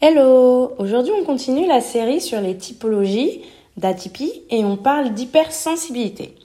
Hello 0.00 0.74
Aujourd'hui 0.78 1.12
on 1.20 1.24
continue 1.24 1.66
la 1.66 1.80
série 1.80 2.20
sur 2.20 2.40
les 2.40 2.56
typologies 2.56 3.40
d'atypie 3.76 4.44
et 4.48 4.64
on 4.64 4.76
parle 4.76 5.12
d'hypersensibilité. 5.12 6.36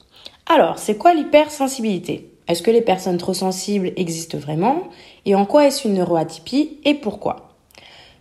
Alors, 0.48 0.80
c'est 0.80 0.98
quoi 0.98 1.14
l'hypersensibilité? 1.14 2.32
Est-ce 2.48 2.64
que 2.64 2.72
les 2.72 2.82
personnes 2.82 3.20
trop 3.20 3.36
sensibles 3.36 3.94
existent 3.96 4.40
vraiment? 4.40 4.86
Et 5.28 5.36
en 5.36 5.46
quoi 5.46 5.68
est-ce 5.68 5.88
une 5.88 5.94
neuroatypie 5.94 6.80
et 6.84 6.96
pourquoi? 6.96 7.52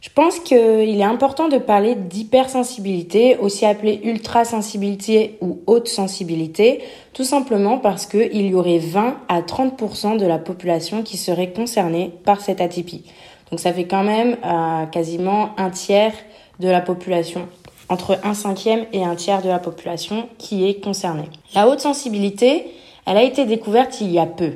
Je 0.02 0.10
pense 0.10 0.38
qu'il 0.38 0.58
est 1.00 1.02
important 1.02 1.48
de 1.48 1.56
parler 1.56 1.94
d'hypersensibilité, 1.94 3.38
aussi 3.38 3.64
appelée 3.64 4.00
ultrasensibilité 4.04 5.38
ou 5.40 5.60
haute 5.66 5.88
sensibilité, 5.88 6.82
tout 7.14 7.24
simplement 7.24 7.78
parce 7.78 8.04
qu'il 8.04 8.46
y 8.46 8.54
aurait 8.54 8.78
20 8.78 9.16
à 9.28 9.40
30% 9.40 10.18
de 10.18 10.26
la 10.26 10.38
population 10.38 11.02
qui 11.02 11.16
serait 11.16 11.52
concernée 11.52 12.12
par 12.24 12.42
cette 12.42 12.60
atypie. 12.60 13.04
Donc 13.52 13.60
ça 13.60 13.74
fait 13.74 13.84
quand 13.84 14.02
même 14.02 14.38
euh, 14.46 14.86
quasiment 14.86 15.50
un 15.58 15.68
tiers 15.68 16.14
de 16.58 16.68
la 16.68 16.80
population 16.80 17.48
entre 17.90 18.18
un 18.24 18.32
cinquième 18.32 18.86
et 18.94 19.04
un 19.04 19.14
tiers 19.14 19.42
de 19.42 19.48
la 19.48 19.58
population 19.58 20.30
qui 20.38 20.66
est 20.66 20.82
concernée. 20.82 21.28
La 21.54 21.68
haute 21.68 21.80
sensibilité, 21.80 22.72
elle 23.04 23.18
a 23.18 23.22
été 23.22 23.44
découverte 23.44 24.00
il 24.00 24.10
y 24.10 24.18
a 24.18 24.24
peu, 24.24 24.52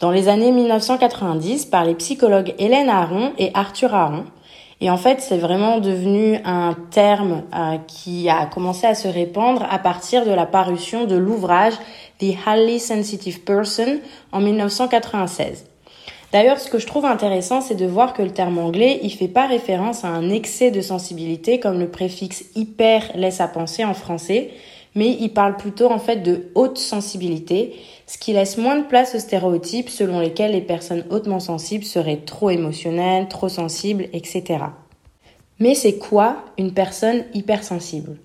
dans 0.00 0.12
les 0.12 0.28
années 0.28 0.52
1990 0.52 1.66
par 1.66 1.84
les 1.84 1.96
psychologues 1.96 2.54
Hélène 2.60 2.88
Aron 2.88 3.32
et 3.36 3.50
Arthur 3.52 3.92
Aron. 3.92 4.26
Et 4.80 4.90
en 4.90 4.96
fait, 4.96 5.20
c'est 5.20 5.38
vraiment 5.38 5.80
devenu 5.80 6.38
un 6.44 6.76
terme 6.92 7.42
euh, 7.52 7.78
qui 7.88 8.28
a 8.28 8.46
commencé 8.46 8.86
à 8.86 8.94
se 8.94 9.08
répandre 9.08 9.66
à 9.68 9.80
partir 9.80 10.24
de 10.24 10.30
la 10.30 10.46
parution 10.46 11.06
de 11.06 11.16
l'ouvrage 11.16 11.74
The 12.20 12.36
Highly 12.46 12.78
Sensitive 12.78 13.40
Person 13.40 13.98
en 14.30 14.38
1996. 14.38 15.64
D'ailleurs, 16.36 16.60
ce 16.60 16.68
que 16.68 16.78
je 16.78 16.86
trouve 16.86 17.06
intéressant, 17.06 17.62
c'est 17.62 17.76
de 17.76 17.86
voir 17.86 18.12
que 18.12 18.20
le 18.20 18.30
terme 18.30 18.58
anglais, 18.58 19.00
il 19.02 19.08
fait 19.08 19.26
pas 19.26 19.46
référence 19.46 20.04
à 20.04 20.08
un 20.08 20.28
excès 20.28 20.70
de 20.70 20.82
sensibilité 20.82 21.58
comme 21.58 21.78
le 21.78 21.88
préfixe 21.88 22.44
hyper 22.54 23.10
laisse 23.14 23.40
à 23.40 23.48
penser 23.48 23.86
en 23.86 23.94
français, 23.94 24.50
mais 24.94 25.16
il 25.18 25.30
parle 25.30 25.56
plutôt 25.56 25.90
en 25.90 25.98
fait 25.98 26.16
de 26.16 26.50
haute 26.54 26.76
sensibilité, 26.76 27.74
ce 28.06 28.18
qui 28.18 28.34
laisse 28.34 28.58
moins 28.58 28.76
de 28.76 28.84
place 28.84 29.14
aux 29.14 29.18
stéréotypes 29.18 29.88
selon 29.88 30.20
lesquels 30.20 30.52
les 30.52 30.60
personnes 30.60 31.06
hautement 31.08 31.40
sensibles 31.40 31.84
seraient 31.84 32.20
trop 32.26 32.50
émotionnelles, 32.50 33.28
trop 33.28 33.48
sensibles, 33.48 34.04
etc. 34.12 34.58
Mais 35.58 35.74
c'est 35.74 35.96
quoi 35.96 36.44
une 36.58 36.74
personne 36.74 37.24
hypersensible? 37.32 38.18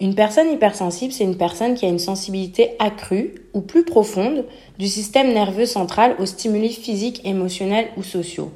Une 0.00 0.14
personne 0.14 0.50
hypersensible, 0.50 1.12
c'est 1.12 1.24
une 1.24 1.36
personne 1.36 1.74
qui 1.74 1.84
a 1.84 1.90
une 1.90 1.98
sensibilité 1.98 2.70
accrue 2.78 3.34
ou 3.52 3.60
plus 3.60 3.84
profonde 3.84 4.46
du 4.78 4.88
système 4.88 5.32
nerveux 5.32 5.66
central 5.66 6.16
aux 6.18 6.26
stimuli 6.26 6.72
physiques, 6.72 7.20
émotionnels 7.24 7.88
ou 7.98 8.02
sociaux. 8.02 8.50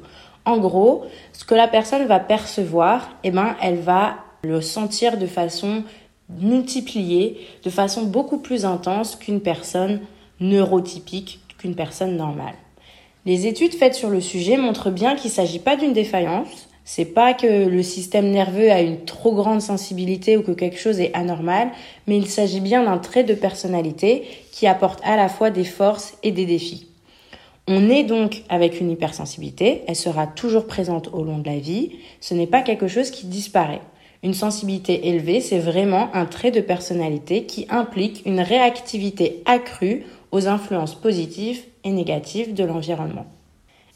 En 0.45 0.57
gros, 0.57 1.05
ce 1.33 1.45
que 1.45 1.55
la 1.55 1.67
personne 1.67 2.05
va 2.05 2.19
percevoir, 2.19 3.09
eh 3.23 3.31
ben, 3.31 3.55
elle 3.61 3.79
va 3.79 4.15
le 4.43 4.61
sentir 4.61 5.17
de 5.17 5.27
façon 5.27 5.83
multipliée, 6.29 7.39
de 7.63 7.69
façon 7.69 8.03
beaucoup 8.03 8.39
plus 8.39 8.65
intense 8.65 9.15
qu'une 9.15 9.41
personne 9.41 10.01
neurotypique, 10.39 11.39
qu'une 11.59 11.75
personne 11.75 12.17
normale. 12.17 12.55
Les 13.25 13.47
études 13.47 13.73
faites 13.73 13.95
sur 13.95 14.09
le 14.09 14.21
sujet 14.21 14.57
montrent 14.57 14.91
bien 14.91 15.15
qu'il 15.15 15.29
ne 15.29 15.35
s'agit 15.35 15.59
pas 15.59 15.75
d'une 15.75 15.93
défaillance, 15.93 16.69
c'est 16.85 17.05
pas 17.05 17.33
que 17.33 17.67
le 17.67 17.83
système 17.83 18.29
nerveux 18.29 18.71
a 18.71 18.79
une 18.79 19.03
trop 19.05 19.33
grande 19.33 19.61
sensibilité 19.61 20.37
ou 20.37 20.43
que 20.43 20.51
quelque 20.51 20.79
chose 20.79 20.99
est 20.99 21.13
anormal, 21.15 21.71
mais 22.05 22.15
il 22.15 22.27
s'agit 22.27 22.59
bien 22.59 22.83
d'un 22.83 22.99
trait 22.99 23.23
de 23.23 23.33
personnalité 23.33 24.23
qui 24.51 24.67
apporte 24.67 25.01
à 25.03 25.17
la 25.17 25.27
fois 25.27 25.49
des 25.49 25.63
forces 25.63 26.13
et 26.21 26.31
des 26.31 26.45
défis. 26.45 26.87
On 27.67 27.89
est 27.89 28.03
donc 28.03 28.43
avec 28.47 28.79
une 28.79 28.91
hypersensibilité, 28.91 29.81
elle 29.87 29.95
sera 29.95 30.27
toujours 30.27 30.67
présente 30.67 31.09
au 31.11 31.23
long 31.23 31.39
de 31.39 31.49
la 31.49 31.57
vie, 31.57 31.93
ce 32.21 32.35
n'est 32.35 32.45
pas 32.45 32.61
quelque 32.61 32.87
chose 32.87 33.09
qui 33.09 33.25
disparaît. 33.25 33.81
Une 34.21 34.35
sensibilité 34.35 35.07
élevée, 35.09 35.41
c'est 35.41 35.59
vraiment 35.59 36.09
un 36.13 36.25
trait 36.25 36.51
de 36.51 36.61
personnalité 36.61 37.45
qui 37.45 37.65
implique 37.69 38.21
une 38.27 38.39
réactivité 38.39 39.41
accrue 39.45 40.03
aux 40.31 40.47
influences 40.47 40.93
positives 40.93 41.63
et 41.83 41.89
négatives 41.89 42.53
de 42.53 42.63
l'environnement. 42.63 43.25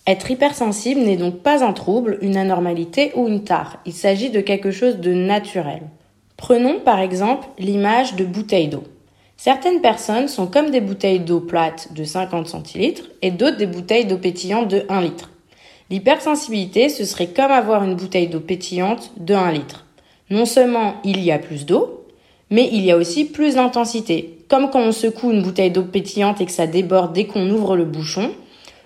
Être 0.10 0.32
hypersensible 0.32 1.02
n'est 1.02 1.18
donc 1.18 1.44
pas 1.44 1.64
un 1.64 1.72
trouble, 1.72 2.18
une 2.24 2.36
anormalité 2.36 3.12
ou 3.14 3.28
une 3.28 3.44
tare. 3.44 3.78
Il 3.86 3.94
s'agit 3.94 4.32
de 4.32 4.42
quelque 4.42 4.72
chose 4.72 4.98
de 4.98 5.14
naturel. 5.14 5.84
Prenons 6.36 6.80
par 6.80 7.00
exemple 7.00 7.48
l'image 7.60 8.16
de 8.16 8.26
bouteilles 8.26 8.70
d'eau. 8.70 8.86
Certaines 9.38 9.82
personnes 9.82 10.28
sont 10.28 10.48
comme 10.48 10.72
des 10.72 10.82
bouteilles 10.82 11.20
d'eau 11.20 11.42
plates 11.42 11.94
de 11.94 12.04
50 12.04 12.48
centilitres 12.48 13.04
et 13.22 13.30
d'autres 13.30 13.58
des 13.58 13.68
bouteilles 13.68 14.08
d'eau 14.08 14.18
pétillante 14.18 14.68
de 14.68 14.84
1 14.90 15.02
litre. 15.02 15.30
L'hypersensibilité, 15.92 16.90
ce 16.90 17.06
serait 17.06 17.28
comme 17.28 17.52
avoir 17.52 17.84
une 17.84 17.96
bouteille 17.96 18.30
d'eau 18.30 18.40
pétillante 18.40 19.12
de 19.18 19.36
1 19.36 19.52
litre. 19.52 19.86
Non 20.32 20.46
seulement 20.46 20.96
il 21.04 21.24
y 21.24 21.32
a 21.32 21.38
plus 21.38 21.68
d'eau, 21.68 22.08
mais 22.50 22.68
il 22.72 22.84
y 22.84 22.90
a 22.90 22.98
aussi 22.98 23.26
plus 23.26 23.54
d'intensité. 23.54 24.40
Comme 24.48 24.72
quand 24.72 24.82
on 24.82 24.92
secoue 24.92 25.30
une 25.30 25.44
bouteille 25.44 25.70
d'eau 25.70 25.84
pétillante 25.84 26.42
et 26.42 26.48
que 26.48 26.52
ça 26.52 26.66
déborde 26.66 27.14
dès 27.14 27.26
qu'on 27.26 27.48
ouvre 27.52 27.78
le 27.78 27.86
bouchon, 27.86 28.32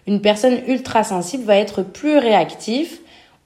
une 0.08 0.22
personne 0.22 0.60
ultra 0.68 1.04
sensible 1.04 1.44
va 1.44 1.58
être 1.58 1.84
plus 1.84 2.18
réactive 2.18 3.00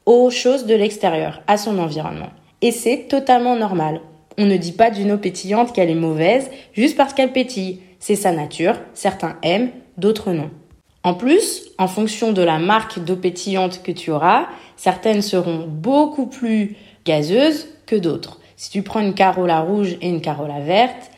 aux 0.05 0.29
choses 0.29 0.65
de 0.65 0.75
l'extérieur, 0.75 1.41
à 1.47 1.57
son 1.57 1.79
environnement. 1.79 2.29
Et 2.61 2.71
c'est 2.71 3.07
totalement 3.07 3.55
normal. 3.55 4.01
On 4.37 4.45
ne 4.45 4.57
dit 4.57 4.71
pas 4.71 4.89
d'une 4.89 5.11
eau 5.11 5.17
pétillante 5.17 5.73
qu'elle 5.73 5.89
est 5.89 5.95
mauvaise 5.95 6.49
juste 6.73 6.95
parce 6.95 7.13
qu'elle 7.13 7.33
pétille. 7.33 7.81
C'est 7.99 8.15
sa 8.15 8.31
nature, 8.31 8.75
certains 8.93 9.37
aiment, 9.41 9.71
d'autres 9.97 10.31
non. 10.31 10.49
En 11.03 11.13
plus, 11.13 11.69
en 11.77 11.87
fonction 11.87 12.31
de 12.31 12.41
la 12.41 12.59
marque 12.59 12.99
d'eau 12.99 13.15
pétillante 13.15 13.81
que 13.81 13.91
tu 13.91 14.11
auras, 14.11 14.47
certaines 14.75 15.21
seront 15.21 15.65
beaucoup 15.67 16.27
plus 16.27 16.75
gazeuses 17.05 17.67
que 17.85 17.95
d'autres. 17.95 18.39
Si 18.55 18.69
tu 18.71 18.81
prends 18.81 18.99
une 18.99 19.13
Carola 19.13 19.61
rouge 19.61 19.97
et 20.01 20.09
une 20.09 20.21
Carola 20.21 20.59
verte, 20.59 21.11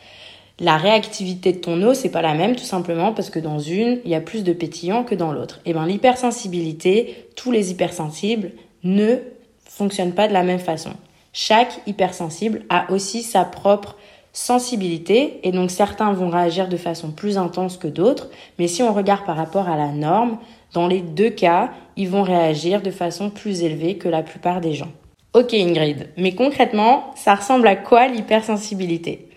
la 0.60 0.76
réactivité 0.76 1.52
de 1.52 1.58
ton 1.58 1.82
eau, 1.82 1.94
c'est 1.94 2.10
pas 2.10 2.20
la 2.20 2.34
même, 2.34 2.54
tout 2.54 2.64
simplement 2.64 3.12
parce 3.12 3.30
que 3.30 3.38
dans 3.38 3.58
une, 3.58 3.98
il 4.04 4.10
y 4.10 4.14
a 4.14 4.20
plus 4.20 4.44
de 4.44 4.52
pétillant 4.52 5.04
que 5.04 5.14
dans 5.14 5.32
l'autre. 5.32 5.60
Et 5.64 5.72
ben, 5.72 5.86
l'hypersensibilité, 5.86 7.28
tous 7.34 7.50
les 7.50 7.70
hypersensibles 7.70 8.52
ne 8.84 9.16
fonctionnent 9.64 10.12
pas 10.12 10.28
de 10.28 10.34
la 10.34 10.42
même 10.42 10.58
façon. 10.58 10.90
Chaque 11.32 11.80
hypersensible 11.86 12.62
a 12.68 12.90
aussi 12.92 13.22
sa 13.22 13.44
propre 13.44 13.96
sensibilité 14.32 15.40
et 15.42 15.50
donc 15.50 15.70
certains 15.70 16.12
vont 16.12 16.28
réagir 16.28 16.68
de 16.68 16.76
façon 16.76 17.10
plus 17.10 17.38
intense 17.38 17.76
que 17.78 17.88
d'autres, 17.88 18.28
mais 18.58 18.68
si 18.68 18.82
on 18.82 18.92
regarde 18.92 19.24
par 19.24 19.36
rapport 19.36 19.68
à 19.68 19.76
la 19.76 19.88
norme, 19.88 20.38
dans 20.72 20.86
les 20.86 21.00
deux 21.00 21.30
cas, 21.30 21.70
ils 21.96 22.08
vont 22.08 22.22
réagir 22.22 22.82
de 22.82 22.90
façon 22.90 23.30
plus 23.30 23.62
élevée 23.62 23.96
que 23.96 24.08
la 24.08 24.22
plupart 24.22 24.60
des 24.60 24.74
gens. 24.74 24.90
Ok 25.32 25.54
Ingrid, 25.54 26.08
mais 26.16 26.34
concrètement, 26.34 27.12
ça 27.16 27.34
ressemble 27.34 27.66
à 27.66 27.76
quoi 27.76 28.08
l'hypersensibilité? 28.08 29.29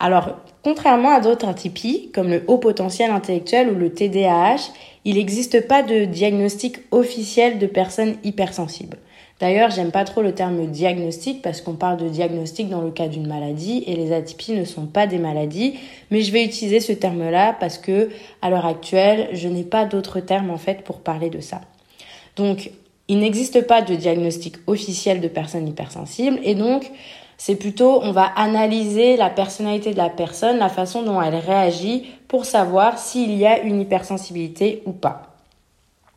Alors, 0.00 0.36
contrairement 0.62 1.10
à 1.10 1.20
d'autres 1.20 1.48
atypies, 1.48 2.10
comme 2.14 2.28
le 2.28 2.44
haut 2.46 2.58
potentiel 2.58 3.10
intellectuel 3.10 3.70
ou 3.70 3.74
le 3.74 3.92
TDAH, 3.92 4.70
il 5.04 5.16
n'existe 5.16 5.66
pas 5.66 5.82
de 5.82 6.04
diagnostic 6.04 6.78
officiel 6.92 7.58
de 7.58 7.66
personnes 7.66 8.16
hypersensibles. 8.22 8.98
D'ailleurs, 9.40 9.70
j'aime 9.70 9.92
pas 9.92 10.04
trop 10.04 10.22
le 10.22 10.32
terme 10.32 10.66
diagnostic 10.66 11.42
parce 11.42 11.60
qu'on 11.60 11.74
parle 11.74 11.96
de 11.96 12.08
diagnostic 12.08 12.68
dans 12.68 12.80
le 12.80 12.90
cas 12.90 13.06
d'une 13.06 13.28
maladie 13.28 13.84
et 13.86 13.94
les 13.94 14.12
atypies 14.12 14.52
ne 14.52 14.64
sont 14.64 14.86
pas 14.86 15.06
des 15.06 15.18
maladies, 15.18 15.74
mais 16.10 16.22
je 16.22 16.32
vais 16.32 16.44
utiliser 16.44 16.80
ce 16.80 16.92
terme-là 16.92 17.56
parce 17.58 17.78
que 17.78 18.10
à 18.42 18.50
l'heure 18.50 18.66
actuelle, 18.66 19.28
je 19.32 19.48
n'ai 19.48 19.62
pas 19.62 19.84
d'autres 19.84 20.18
termes 20.18 20.50
en 20.50 20.58
fait 20.58 20.82
pour 20.82 21.00
parler 21.00 21.30
de 21.30 21.40
ça. 21.40 21.60
Donc, 22.34 22.72
il 23.06 23.20
n'existe 23.20 23.66
pas 23.66 23.80
de 23.80 23.94
diagnostic 23.94 24.56
officiel 24.66 25.20
de 25.20 25.28
personnes 25.28 25.68
hypersensibles 25.68 26.40
et 26.42 26.54
donc 26.54 26.90
c'est 27.38 27.54
plutôt 27.54 28.00
on 28.02 28.12
va 28.12 28.24
analyser 28.24 29.16
la 29.16 29.30
personnalité 29.30 29.92
de 29.92 29.96
la 29.96 30.10
personne, 30.10 30.58
la 30.58 30.68
façon 30.68 31.02
dont 31.02 31.22
elle 31.22 31.36
réagit 31.36 32.10
pour 32.26 32.44
savoir 32.44 32.98
s'il 32.98 33.34
y 33.34 33.46
a 33.46 33.60
une 33.60 33.80
hypersensibilité 33.80 34.82
ou 34.84 34.92
pas. 34.92 35.22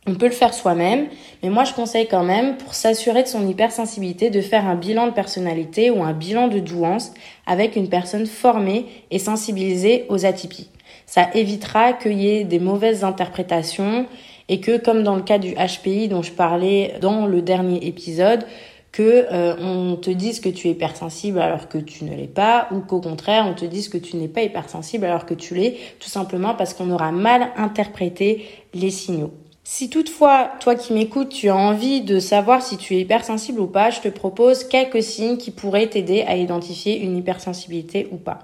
On 0.08 0.16
peut 0.16 0.26
le 0.26 0.32
faire 0.32 0.52
soi-même, 0.52 1.06
mais 1.44 1.48
moi 1.48 1.62
je 1.62 1.74
conseille 1.74 2.08
quand 2.08 2.24
même, 2.24 2.56
pour 2.56 2.74
s'assurer 2.74 3.22
de 3.22 3.28
son 3.28 3.46
hypersensibilité, 3.46 4.30
de 4.30 4.40
faire 4.40 4.66
un 4.66 4.74
bilan 4.74 5.06
de 5.06 5.12
personnalité 5.12 5.92
ou 5.92 6.02
un 6.02 6.12
bilan 6.12 6.48
de 6.48 6.58
douance 6.58 7.12
avec 7.46 7.76
une 7.76 7.88
personne 7.88 8.26
formée 8.26 8.86
et 9.12 9.20
sensibilisée 9.20 10.06
aux 10.08 10.26
atypies. 10.26 10.70
Ça 11.06 11.28
évitera 11.34 11.92
qu'il 11.92 12.20
y 12.20 12.28
ait 12.30 12.44
des 12.44 12.58
mauvaises 12.58 13.04
interprétations 13.04 14.06
et 14.48 14.60
que, 14.60 14.76
comme 14.76 15.04
dans 15.04 15.14
le 15.14 15.22
cas 15.22 15.38
du 15.38 15.54
HPI 15.54 16.08
dont 16.08 16.22
je 16.22 16.32
parlais 16.32 16.94
dans 17.00 17.26
le 17.26 17.40
dernier 17.40 17.86
épisode, 17.86 18.44
que 18.92 19.26
euh, 19.32 19.56
on 19.58 19.96
te 19.96 20.10
dise 20.10 20.40
que 20.40 20.50
tu 20.50 20.68
es 20.68 20.72
hypersensible 20.72 21.40
alors 21.40 21.68
que 21.68 21.78
tu 21.78 22.04
ne 22.04 22.14
l'es 22.14 22.28
pas, 22.28 22.68
ou 22.70 22.80
qu'au 22.80 23.00
contraire 23.00 23.46
on 23.48 23.54
te 23.54 23.64
dise 23.64 23.88
que 23.88 23.96
tu 23.98 24.16
n'es 24.16 24.28
pas 24.28 24.42
hypersensible 24.42 25.06
alors 25.06 25.24
que 25.24 25.34
tu 25.34 25.54
l'es, 25.54 25.78
tout 25.98 26.10
simplement 26.10 26.54
parce 26.54 26.74
qu'on 26.74 26.90
aura 26.90 27.10
mal 27.10 27.50
interprété 27.56 28.46
les 28.74 28.90
signaux. 28.90 29.32
Si 29.64 29.88
toutefois, 29.88 30.50
toi 30.60 30.74
qui 30.74 30.92
m'écoutes, 30.92 31.30
tu 31.30 31.48
as 31.48 31.56
envie 31.56 32.02
de 32.02 32.18
savoir 32.18 32.62
si 32.62 32.76
tu 32.76 32.96
es 32.96 33.00
hypersensible 33.00 33.60
ou 33.60 33.68
pas, 33.68 33.90
je 33.90 34.00
te 34.00 34.08
propose 34.08 34.64
quelques 34.64 35.02
signes 35.02 35.38
qui 35.38 35.52
pourraient 35.52 35.88
t'aider 35.88 36.22
à 36.22 36.36
identifier 36.36 37.00
une 37.00 37.16
hypersensibilité 37.16 38.08
ou 38.10 38.16
pas. 38.16 38.40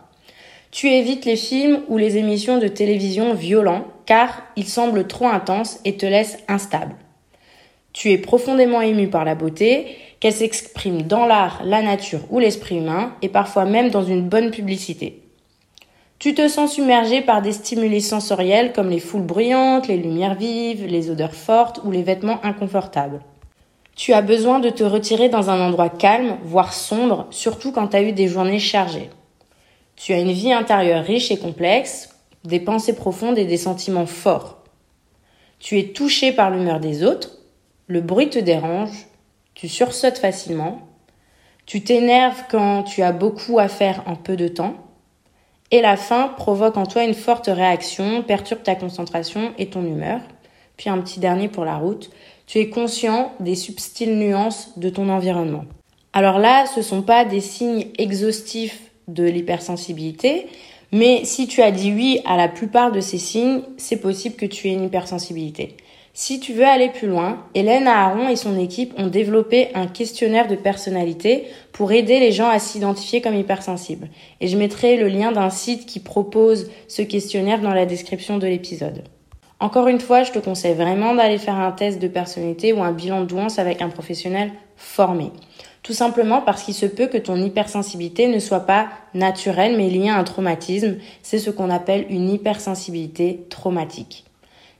Tu 0.71 0.89
évites 0.89 1.25
les 1.25 1.37
films 1.37 1.81
ou 1.89 1.99
les 1.99 2.19
émissions 2.19 2.59
de 2.59 2.69
télévision 2.69 3.35
violents 3.35 3.85
car 4.07 4.43
ils 4.57 4.69
semblent 4.69 5.07
trop 5.07 5.27
intenses 5.27 5.81
et 5.85 5.97
te 5.97 6.07
laissent 6.07 6.39
instable. 6.47 6.95
Tu 7.99 8.13
es 8.13 8.19
profondément 8.19 8.81
ému 8.81 9.09
par 9.09 9.25
la 9.25 9.35
beauté, 9.35 9.97
qu'elle 10.21 10.33
s'exprime 10.33 11.03
dans 11.03 11.27
l'art, 11.27 11.63
la 11.65 11.83
nature 11.83 12.21
ou 12.31 12.39
l'esprit 12.39 12.77
humain 12.77 13.17
et 13.23 13.29
parfois 13.29 13.65
même 13.65 13.91
dans 13.91 14.05
une 14.05 14.29
bonne 14.29 14.53
publicité. 14.53 15.25
Tu 16.21 16.33
te 16.33 16.47
sens 16.47 16.75
submergé 16.75 17.23
par 17.23 17.43
des 17.43 17.51
stimuli 17.51 18.01
sensoriels 18.01 18.73
comme 18.73 18.89
les 18.89 19.01
foules 19.01 19.23
bruyantes, 19.23 19.89
les 19.89 19.97
lumières 19.97 20.37
vives, 20.37 20.87
les 20.87 21.11
odeurs 21.11 21.35
fortes 21.35 21.81
ou 21.83 21.91
les 21.91 22.05
vêtements 22.05 22.39
inconfortables. 22.45 23.21
Tu 23.97 24.13
as 24.13 24.23
besoin 24.23 24.61
de 24.61 24.71
te 24.71 24.85
retirer 24.85 25.29
dans 25.29 25.51
un 25.51 25.61
endroit 25.61 25.89
calme, 25.89 26.39
voire 26.45 26.75
sombre, 26.75 27.27
surtout 27.31 27.73
quand 27.73 27.89
tu 27.89 27.97
as 27.97 28.03
eu 28.03 28.13
des 28.13 28.29
journées 28.29 28.61
chargées. 28.61 29.11
Tu 29.97 30.13
as 30.13 30.21
une 30.21 30.31
vie 30.31 30.53
intérieure 30.53 31.03
riche 31.03 31.33
et 31.33 31.39
complexe, 31.39 32.11
des 32.45 32.61
pensées 32.61 32.95
profondes 32.95 33.39
et 33.39 33.45
des 33.45 33.57
sentiments 33.57 34.07
forts. 34.07 34.59
Tu 35.59 35.81
es 35.81 35.89
touché 35.89 36.31
par 36.31 36.53
l'humeur 36.53 36.79
des 36.79 37.03
autres, 37.03 37.38
le 37.89 38.03
bruit 38.03 38.29
te 38.29 38.39
dérange, 38.39 39.09
tu 39.55 39.67
sursautes 39.67 40.19
facilement, 40.19 40.83
tu 41.67 41.83
t'énerves 41.83 42.45
quand 42.51 42.83
tu 42.83 43.03
as 43.03 43.13
beaucoup 43.13 43.59
à 43.59 43.69
faire 43.69 44.03
en 44.07 44.15
peu 44.15 44.37
de 44.37 44.47
temps, 44.47 44.75
et 45.71 45.81
la 45.81 45.97
faim 45.97 46.33
provoque 46.37 46.77
en 46.77 46.87
toi 46.87 47.05
une 47.05 47.15
forte 47.15 47.47
réaction, 47.47 48.23
perturbe 48.23 48.63
ta 48.63 48.75
concentration 48.75 49.53
et 49.59 49.67
ton 49.67 49.85
humeur. 49.85 50.21
Puis 50.77 50.89
un 50.89 50.99
petit 50.99 51.21
dernier 51.21 51.49
pour 51.49 51.65
la 51.65 51.77
route, 51.77 52.11
tu 52.47 52.59
es 52.59 52.71
conscient 52.71 53.33
des 53.41 53.55
subtiles 53.55 54.17
nuances 54.17 54.79
de 54.79 54.89
ton 54.89 55.09
environnement. 55.09 55.65
Alors 56.13 56.39
là, 56.39 56.67
ce 56.67 56.81
ne 56.81 56.85
sont 56.85 57.03
pas 57.03 57.25
des 57.25 57.41
signes 57.41 57.89
exhaustifs 57.99 58.81
de 59.09 59.25
l'hypersensibilité, 59.25 60.47
mais 60.93 61.25
si 61.25 61.47
tu 61.47 61.61
as 61.61 61.71
dit 61.71 61.93
oui 61.93 62.21
à 62.25 62.37
la 62.37 62.49
plupart 62.49 62.93
de 62.93 63.01
ces 63.01 63.19
signes, 63.19 63.63
c'est 63.77 64.01
possible 64.01 64.37
que 64.37 64.47
tu 64.47 64.69
aies 64.69 64.75
une 64.75 64.85
hypersensibilité. 64.85 65.77
Si 66.21 66.41
tu 66.41 66.53
veux 66.53 66.67
aller 66.67 66.89
plus 66.89 67.07
loin, 67.07 67.45
Hélène 67.55 67.87
Aharon 67.87 68.29
et 68.29 68.35
son 68.35 68.59
équipe 68.59 68.93
ont 68.99 69.07
développé 69.07 69.69
un 69.77 69.87
questionnaire 69.87 70.49
de 70.49 70.57
personnalité 70.57 71.47
pour 71.71 71.93
aider 71.93 72.19
les 72.19 72.33
gens 72.33 72.49
à 72.49 72.59
s'identifier 72.59 73.21
comme 73.21 73.37
hypersensibles. 73.37 74.09
Et 74.41 74.49
je 74.49 74.59
mettrai 74.59 74.97
le 74.97 75.07
lien 75.07 75.31
d'un 75.31 75.49
site 75.49 75.87
qui 75.87 76.01
propose 76.01 76.73
ce 76.89 77.03
questionnaire 77.03 77.61
dans 77.61 77.73
la 77.73 77.87
description 77.87 78.37
de 78.37 78.49
l'épisode. 78.49 79.05
Encore 79.61 79.87
une 79.87 80.01
fois, 80.01 80.25
je 80.25 80.33
te 80.33 80.41
conseille 80.41 80.75
vraiment 80.75 81.15
d'aller 81.15 81.39
faire 81.39 81.55
un 81.55 81.71
test 81.71 82.03
de 82.03 82.09
personnalité 82.09 82.73
ou 82.73 82.83
un 82.83 82.91
bilan 82.91 83.21
de 83.21 83.27
douance 83.27 83.61
avec 83.61 83.81
un 83.81 83.89
professionnel 83.89 84.51
formé. 84.77 85.31
Tout 85.85 85.93
simplement 85.93 86.43
parce 86.43 86.65
qu'il 86.65 86.75
se 86.75 86.87
peut 86.87 87.07
que 87.07 87.19
ton 87.19 87.37
hypersensibilité 87.37 88.27
ne 88.27 88.41
soit 88.41 88.67
pas 88.67 88.89
naturelle 89.15 89.77
mais 89.77 89.89
liée 89.89 90.09
à 90.09 90.19
un 90.19 90.25
traumatisme. 90.25 90.97
C'est 91.23 91.39
ce 91.39 91.51
qu'on 91.51 91.71
appelle 91.71 92.07
une 92.11 92.29
hypersensibilité 92.29 93.47
traumatique. 93.51 94.25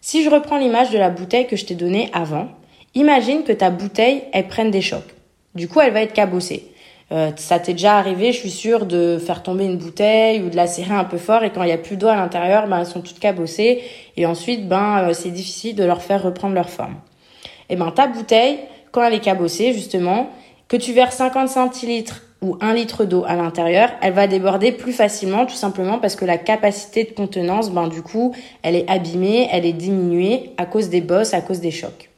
Si 0.01 0.23
je 0.23 0.31
reprends 0.31 0.59
l'image 0.59 0.91
de 0.91 0.99
la 0.99 1.11
bouteille 1.11 1.47
que 1.47 1.57
je 1.57 1.65
t'ai 1.65 1.75
donnée 1.75 2.11
avant, 2.13 2.49
imagine 2.95 3.43
que 3.43 3.53
ta 3.53 3.71
bouteille, 3.71 4.23
elle 4.33 4.47
prenne 4.47 4.71
des 4.71 4.81
chocs. 4.81 5.15
Du 5.55 5.69
coup, 5.69 5.81
elle 5.81 5.93
va 5.93 6.03
être 6.03 6.13
cabossée. 6.13 6.71
Euh, 7.11 7.31
ça 7.37 7.59
t'est 7.59 7.73
déjà 7.73 7.97
arrivé, 7.97 8.33
je 8.33 8.39
suis 8.39 8.51
sûre, 8.51 8.85
de 8.85 9.19
faire 9.19 9.43
tomber 9.43 9.65
une 9.65 9.79
bouteille 9.79 10.43
ou 10.43 10.51
de 10.51 10.57
la 10.57 10.67
serrer 10.67 10.95
un 10.95 11.05
peu 11.05 11.17
fort 11.17 11.43
et 11.43 11.51
quand 11.51 11.63
il 11.63 11.67
n'y 11.67 11.73
a 11.73 11.79
plus 11.79 11.97
d'eau 11.97 12.09
à 12.09 12.17
l'intérieur, 12.17 12.67
ben, 12.67 12.81
elles 12.81 12.87
sont 12.87 13.01
toutes 13.01 13.19
cabossées 13.19 13.83
et 14.17 14.27
ensuite, 14.27 14.69
ben, 14.69 15.09
euh, 15.09 15.13
c'est 15.15 15.31
difficile 15.31 15.75
de 15.75 15.85
leur 15.85 16.03
faire 16.03 16.23
reprendre 16.23 16.55
leur 16.55 16.69
forme. 16.69 16.97
Et 17.71 17.77
ben, 17.77 17.91
ta 17.91 18.07
bouteille, 18.09 18.59
quand 18.93 19.03
elle 19.03 19.15
est 19.15 19.21
cabossée, 19.21 19.73
justement, 19.73 20.31
que 20.69 20.77
tu 20.77 20.93
verses 20.93 21.17
50 21.17 21.49
centilitres 21.49 22.23
ou 22.41 22.57
un 22.61 22.75
litre 22.75 23.05
d'eau 23.05 23.25
à 23.27 23.35
l'intérieur, 23.35 23.91
elle 24.01 24.13
va 24.13 24.27
déborder 24.27 24.73
plus 24.73 24.93
facilement 24.93 25.45
tout 25.45 25.55
simplement 25.55 25.99
parce 25.99 26.15
que 26.17 26.25
la 26.25 26.39
capacité 26.39 27.05
de 27.05 27.11
contenance, 27.11 27.71
ben 27.71 27.89
du 27.89 28.03
coup, 28.03 28.35
elle 28.63 28.77
est 28.77 28.89
abîmée, 28.89 29.49
elle 29.51 29.67
est 29.67 29.73
diminuée 29.73 30.51
à 30.57 30.67
cause 30.67 30.89
des 30.89 31.01
bosses, 31.01 31.35
à 31.35 31.41
cause 31.41 31.61
des 31.61 31.73
chocs. 31.73 32.11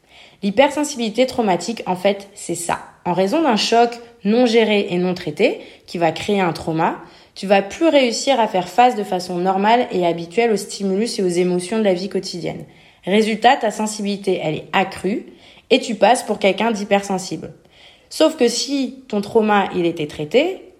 L'hypersensibilité 0.42 1.26
traumatique, 1.26 1.82
en 1.86 1.96
fait, 1.96 2.28
c'est 2.34 2.54
ça. 2.54 2.80
En 3.04 3.12
raison 3.12 3.42
d'un 3.42 3.56
choc 3.56 3.90
non 4.24 4.46
géré 4.46 4.88
et 4.90 4.98
non 4.98 5.14
traité, 5.14 5.60
qui 5.86 5.98
va 5.98 6.12
créer 6.12 6.40
un 6.40 6.52
trauma, 6.52 6.96
tu 7.34 7.46
vas 7.46 7.62
plus 7.62 7.88
réussir 7.88 8.38
à 8.38 8.48
faire 8.48 8.68
face 8.68 8.96
de 8.96 9.04
façon 9.04 9.38
normale 9.38 9.86
et 9.92 10.06
habituelle 10.06 10.52
aux 10.52 10.56
stimulus 10.56 11.18
et 11.18 11.22
aux 11.22 11.28
émotions 11.28 11.78
de 11.78 11.84
la 11.84 11.94
vie 11.94 12.08
quotidienne. 12.08 12.64
Résultat, 13.04 13.56
ta 13.56 13.70
sensibilité, 13.70 14.40
elle 14.42 14.56
est 14.56 14.68
accrue 14.72 15.26
et 15.70 15.80
tu 15.80 15.94
passes 15.94 16.22
pour 16.22 16.38
quelqu'un 16.38 16.70
d'hypersensible. 16.70 17.52
Sauf 18.10 18.36
que 18.36 18.48
si 18.48 19.04
ton 19.08 19.20
trauma, 19.20 19.68
il 19.74 19.86
était 19.86 20.08
traité, 20.08 20.70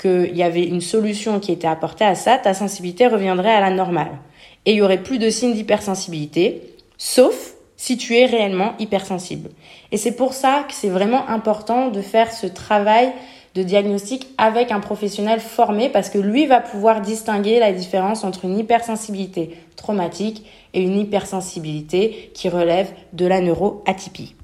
qu'il 0.00 0.36
y 0.36 0.42
avait 0.42 0.64
une 0.64 0.80
solution 0.80 1.38
qui 1.38 1.52
était 1.52 1.66
apportée 1.66 2.04
à 2.04 2.14
ça, 2.14 2.38
ta 2.38 2.54
sensibilité 2.54 3.06
reviendrait 3.06 3.52
à 3.52 3.60
la 3.60 3.70
normale. 3.70 4.18
Et 4.64 4.72
il 4.72 4.78
y 4.78 4.82
aurait 4.82 5.02
plus 5.02 5.18
de 5.18 5.28
signes 5.28 5.54
d'hypersensibilité, 5.54 6.62
sauf 6.96 7.54
si 7.76 7.96
tu 7.96 8.16
es 8.16 8.26
réellement 8.26 8.74
hypersensible. 8.78 9.50
Et 9.92 9.96
c'est 9.96 10.16
pour 10.16 10.32
ça 10.34 10.64
que 10.66 10.74
c'est 10.74 10.88
vraiment 10.88 11.28
important 11.28 11.90
de 11.90 12.00
faire 12.00 12.32
ce 12.32 12.46
travail 12.46 13.12
de 13.54 13.62
diagnostic 13.62 14.28
avec 14.38 14.70
un 14.70 14.80
professionnel 14.80 15.40
formé 15.40 15.88
parce 15.88 16.10
que 16.10 16.18
lui 16.18 16.46
va 16.46 16.60
pouvoir 16.60 17.00
distinguer 17.00 17.58
la 17.58 17.72
différence 17.72 18.24
entre 18.24 18.44
une 18.44 18.58
hypersensibilité 18.58 19.56
traumatique 19.76 20.44
et 20.74 20.82
une 20.82 20.98
hypersensibilité 20.98 22.30
qui 22.34 22.48
relève 22.48 22.92
de 23.12 23.26
la 23.26 23.40
neuroatypie. 23.40 24.34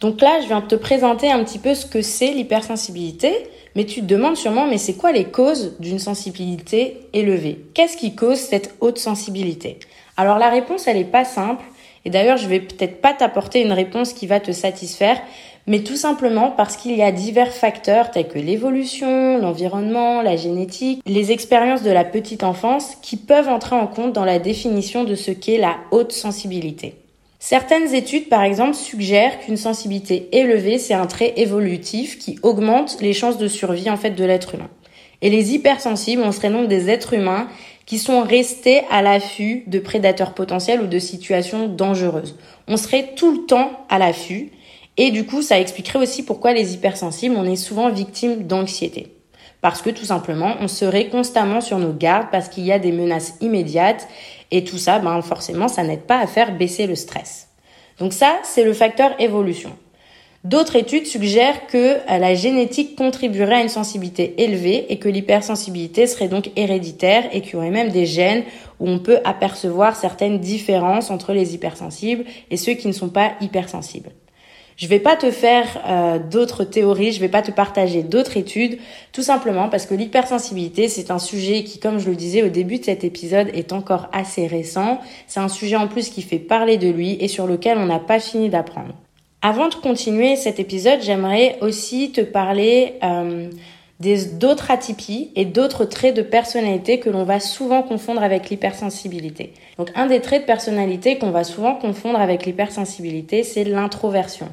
Donc 0.00 0.20
là, 0.20 0.40
je 0.42 0.46
viens 0.46 0.60
de 0.60 0.66
te 0.66 0.74
présenter 0.74 1.30
un 1.30 1.42
petit 1.44 1.58
peu 1.58 1.74
ce 1.74 1.86
que 1.86 2.02
c'est 2.02 2.32
l'hypersensibilité, 2.32 3.32
mais 3.74 3.84
tu 3.84 4.00
te 4.00 4.06
demandes 4.06 4.36
sûrement, 4.36 4.66
mais 4.66 4.78
c'est 4.78 4.94
quoi 4.94 5.12
les 5.12 5.24
causes 5.24 5.76
d'une 5.78 5.98
sensibilité 5.98 6.98
élevée? 7.12 7.64
Qu'est-ce 7.74 7.96
qui 7.96 8.14
cause 8.14 8.38
cette 8.38 8.74
haute 8.80 8.98
sensibilité? 8.98 9.78
Alors 10.16 10.38
la 10.38 10.50
réponse, 10.50 10.86
elle 10.86 10.98
n'est 10.98 11.04
pas 11.04 11.24
simple, 11.24 11.64
et 12.04 12.10
d'ailleurs, 12.10 12.36
je 12.36 12.48
vais 12.48 12.60
peut-être 12.60 13.00
pas 13.00 13.14
t'apporter 13.14 13.62
une 13.62 13.72
réponse 13.72 14.12
qui 14.12 14.26
va 14.26 14.40
te 14.40 14.52
satisfaire, 14.52 15.20
mais 15.66 15.80
tout 15.80 15.96
simplement 15.96 16.50
parce 16.50 16.76
qu'il 16.76 16.94
y 16.94 17.02
a 17.02 17.10
divers 17.10 17.52
facteurs 17.52 18.10
tels 18.10 18.28
que 18.28 18.38
l'évolution, 18.38 19.38
l'environnement, 19.38 20.20
la 20.20 20.36
génétique, 20.36 21.02
les 21.06 21.32
expériences 21.32 21.82
de 21.82 21.90
la 21.90 22.04
petite 22.04 22.44
enfance 22.44 22.96
qui 23.00 23.16
peuvent 23.16 23.48
entrer 23.48 23.74
en 23.74 23.86
compte 23.86 24.12
dans 24.12 24.26
la 24.26 24.38
définition 24.38 25.04
de 25.04 25.14
ce 25.14 25.30
qu'est 25.30 25.56
la 25.56 25.76
haute 25.90 26.12
sensibilité. 26.12 26.96
Certaines 27.46 27.94
études, 27.94 28.30
par 28.30 28.42
exemple, 28.42 28.72
suggèrent 28.72 29.38
qu'une 29.38 29.58
sensibilité 29.58 30.30
élevée, 30.32 30.78
c'est 30.78 30.94
un 30.94 31.04
trait 31.04 31.34
évolutif 31.36 32.18
qui 32.18 32.38
augmente 32.42 32.96
les 33.02 33.12
chances 33.12 33.36
de 33.36 33.48
survie, 33.48 33.90
en 33.90 33.98
fait, 33.98 34.12
de 34.12 34.24
l'être 34.24 34.54
humain. 34.54 34.70
Et 35.20 35.28
les 35.28 35.52
hypersensibles, 35.52 36.22
on 36.24 36.32
serait 36.32 36.48
donc 36.48 36.68
des 36.68 36.88
êtres 36.88 37.12
humains 37.12 37.48
qui 37.84 37.98
sont 37.98 38.22
restés 38.22 38.80
à 38.90 39.02
l'affût 39.02 39.64
de 39.66 39.78
prédateurs 39.78 40.32
potentiels 40.32 40.80
ou 40.80 40.86
de 40.86 40.98
situations 40.98 41.68
dangereuses. 41.68 42.38
On 42.66 42.78
serait 42.78 43.10
tout 43.14 43.30
le 43.30 43.44
temps 43.44 43.72
à 43.90 43.98
l'affût. 43.98 44.50
Et 44.96 45.10
du 45.10 45.26
coup, 45.26 45.42
ça 45.42 45.60
expliquerait 45.60 45.98
aussi 45.98 46.22
pourquoi 46.22 46.54
les 46.54 46.72
hypersensibles, 46.72 47.36
on 47.36 47.44
est 47.44 47.56
souvent 47.56 47.90
victimes 47.90 48.44
d'anxiété. 48.44 49.08
parce 49.60 49.80
que 49.80 49.88
tout 49.88 50.04
simplement, 50.04 50.56
on 50.60 50.68
serait 50.68 51.08
constamment 51.08 51.62
sur 51.62 51.78
nos 51.78 51.92
gardes 51.92 52.28
parce 52.30 52.50
qu'il 52.50 52.64
y 52.64 52.72
a 52.72 52.78
des 52.78 52.92
menaces 52.92 53.34
immédiates 53.40 54.08
et 54.54 54.64
tout 54.64 54.78
ça, 54.78 55.00
ben 55.00 55.20
forcément, 55.20 55.66
ça 55.66 55.82
n'aide 55.82 56.02
pas 56.02 56.20
à 56.20 56.26
faire 56.26 56.56
baisser 56.56 56.86
le 56.86 56.94
stress. 56.94 57.48
Donc 57.98 58.12
ça, 58.12 58.38
c'est 58.44 58.64
le 58.64 58.72
facteur 58.72 59.10
évolution. 59.20 59.72
D'autres 60.44 60.76
études 60.76 61.06
suggèrent 61.06 61.66
que 61.66 61.96
euh, 61.96 62.18
la 62.18 62.34
génétique 62.34 62.96
contribuerait 62.96 63.56
à 63.56 63.62
une 63.62 63.68
sensibilité 63.68 64.34
élevée 64.44 64.92
et 64.92 64.98
que 64.98 65.08
l'hypersensibilité 65.08 66.06
serait 66.06 66.28
donc 66.28 66.50
héréditaire 66.54 67.24
et 67.32 67.40
qu'il 67.40 67.54
y 67.54 67.56
aurait 67.56 67.70
même 67.70 67.88
des 67.88 68.06
gènes 68.06 68.44
où 68.78 68.88
on 68.88 68.98
peut 68.98 69.20
apercevoir 69.24 69.96
certaines 69.96 70.38
différences 70.38 71.10
entre 71.10 71.32
les 71.32 71.54
hypersensibles 71.54 72.24
et 72.50 72.56
ceux 72.56 72.74
qui 72.74 72.88
ne 72.88 72.92
sont 72.92 73.08
pas 73.08 73.32
hypersensibles. 73.40 74.10
Je 74.76 74.88
vais 74.88 74.98
pas 74.98 75.14
te 75.16 75.30
faire 75.30 75.66
euh, 75.86 76.18
d'autres 76.18 76.64
théories, 76.64 77.12
je 77.12 77.20
vais 77.20 77.28
pas 77.28 77.42
te 77.42 77.52
partager 77.52 78.02
d'autres 78.02 78.36
études, 78.36 78.78
tout 79.12 79.22
simplement 79.22 79.68
parce 79.68 79.86
que 79.86 79.94
l'hypersensibilité, 79.94 80.88
c'est 80.88 81.10
un 81.10 81.20
sujet 81.20 81.62
qui, 81.62 81.78
comme 81.78 81.98
je 81.98 82.10
le 82.10 82.16
disais 82.16 82.42
au 82.42 82.48
début 82.48 82.78
de 82.78 82.84
cet 82.84 83.04
épisode, 83.04 83.48
est 83.54 83.72
encore 83.72 84.08
assez 84.12 84.46
récent. 84.46 85.00
C'est 85.28 85.40
un 85.40 85.48
sujet 85.48 85.76
en 85.76 85.86
plus 85.86 86.08
qui 86.08 86.22
fait 86.22 86.40
parler 86.40 86.76
de 86.76 86.88
lui 86.88 87.16
et 87.20 87.28
sur 87.28 87.46
lequel 87.46 87.78
on 87.78 87.86
n'a 87.86 88.00
pas 88.00 88.18
fini 88.18 88.48
d'apprendre. 88.48 88.94
Avant 89.42 89.68
de 89.68 89.74
continuer 89.74 90.36
cet 90.36 90.58
épisode, 90.58 91.00
j'aimerais 91.02 91.58
aussi 91.60 92.10
te 92.10 92.22
parler 92.22 92.94
euh, 93.04 93.50
d'autres 94.00 94.70
atypies 94.70 95.30
et 95.36 95.44
d'autres 95.44 95.84
traits 95.84 96.16
de 96.16 96.22
personnalité 96.22 96.98
que 96.98 97.10
l'on 97.10 97.24
va 97.24 97.40
souvent 97.40 97.82
confondre 97.82 98.22
avec 98.22 98.50
l'hypersensibilité. 98.50 99.52
Donc 99.78 99.90
un 99.94 100.06
des 100.06 100.20
traits 100.20 100.42
de 100.42 100.46
personnalité 100.46 101.18
qu'on 101.18 101.30
va 101.30 101.44
souvent 101.44 101.74
confondre 101.74 102.18
avec 102.18 102.44
l'hypersensibilité, 102.44 103.42
c'est 103.42 103.64
l'introversion. 103.64 104.48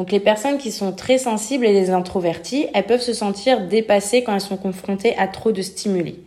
Donc 0.00 0.12
les 0.12 0.18
personnes 0.20 0.56
qui 0.56 0.72
sont 0.72 0.92
très 0.92 1.18
sensibles 1.18 1.66
et 1.66 1.74
les 1.74 1.90
introverties, 1.90 2.68
elles 2.72 2.86
peuvent 2.86 3.02
se 3.02 3.12
sentir 3.12 3.66
dépassées 3.66 4.22
quand 4.22 4.32
elles 4.32 4.40
sont 4.40 4.56
confrontées 4.56 5.14
à 5.18 5.28
trop 5.28 5.52
de 5.52 5.60
stimuli. 5.60 6.20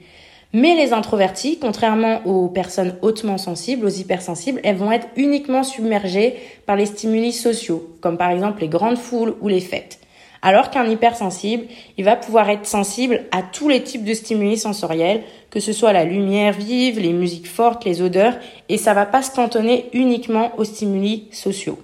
Mais 0.54 0.76
les 0.76 0.94
introvertis, 0.94 1.58
contrairement 1.58 2.22
aux 2.28 2.50
personnes 2.50 2.94
hautement 3.02 3.40
sensibles, 3.40 3.88
aux 3.88 3.90
hypersensibles, 3.90 4.62
elles 4.64 4.76
vont 4.76 4.92
être 4.92 5.08
uniquement 5.16 5.64
submergées 5.64 6.36
par 6.68 6.76
les 6.76 6.86
stimuli 6.86 7.32
sociaux, 7.32 7.90
comme 8.00 8.20
par 8.20 8.30
exemple 8.30 8.62
les 8.62 8.68
grandes 8.68 9.00
foules 9.00 9.34
ou 9.42 9.48
les 9.48 9.60
fêtes. 9.60 9.98
Alors 10.44 10.70
qu'un 10.70 10.88
hypersensible, 10.88 11.66
il 11.98 12.06
va 12.06 12.16
pouvoir 12.16 12.52
être 12.52 12.68
sensible 12.68 13.24
à 13.32 13.42
tous 13.42 13.70
les 13.70 13.82
types 13.82 14.06
de 14.06 14.14
stimuli 14.14 14.56
sensoriels, 14.56 15.24
que 15.50 15.60
ce 15.60 15.74
soit 15.74 15.94
la 15.94 16.06
lumière 16.06 16.54
vive, 16.54 17.00
les 17.00 17.14
musiques 17.14 17.50
fortes, 17.50 17.86
les 17.86 18.04
odeurs, 18.04 18.36
et 18.70 18.78
ça 18.78 18.94
va 18.94 19.08
pas 19.08 19.24
se 19.24 19.32
cantonner 19.32 19.90
uniquement 19.94 20.52
aux 20.60 20.64
stimuli 20.64 21.28
sociaux. 21.32 21.80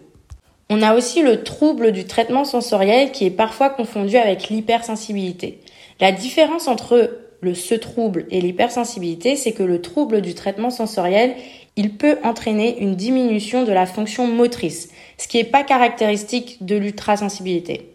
On 0.70 0.84
a 0.84 0.96
aussi 0.96 1.24
le 1.24 1.44
trouble 1.44 1.92
du 1.92 2.06
traitement 2.06 2.46
sensoriel 2.46 3.12
qui 3.12 3.26
est 3.26 3.32
parfois 3.32 3.70
confondu 3.70 4.18
avec 4.18 4.50
l'hypersensibilité. 4.50 5.62
La 6.00 6.12
différence 6.12 6.68
entre 6.68 7.18
le 7.42 7.56
ce 7.56 7.74
trouble 7.74 8.26
et 8.30 8.40
l'hypersensibilité, 8.40 9.36
c'est 9.36 9.54
que 9.54 9.64
le 9.64 9.82
trouble 9.82 10.22
du 10.22 10.36
traitement 10.36 10.70
sensoriel, 10.70 11.36
il 11.76 11.96
peut 11.96 12.18
entraîner 12.24 12.80
une 12.82 12.96
diminution 12.96 13.64
de 13.64 13.72
la 13.72 13.86
fonction 13.86 14.28
motrice, 14.28 14.90
ce 15.18 15.28
qui 15.28 15.38
n'est 15.38 15.44
pas 15.44 15.64
caractéristique 15.64 16.64
de 16.64 16.76
l'ultrasensibilité. 16.76 17.94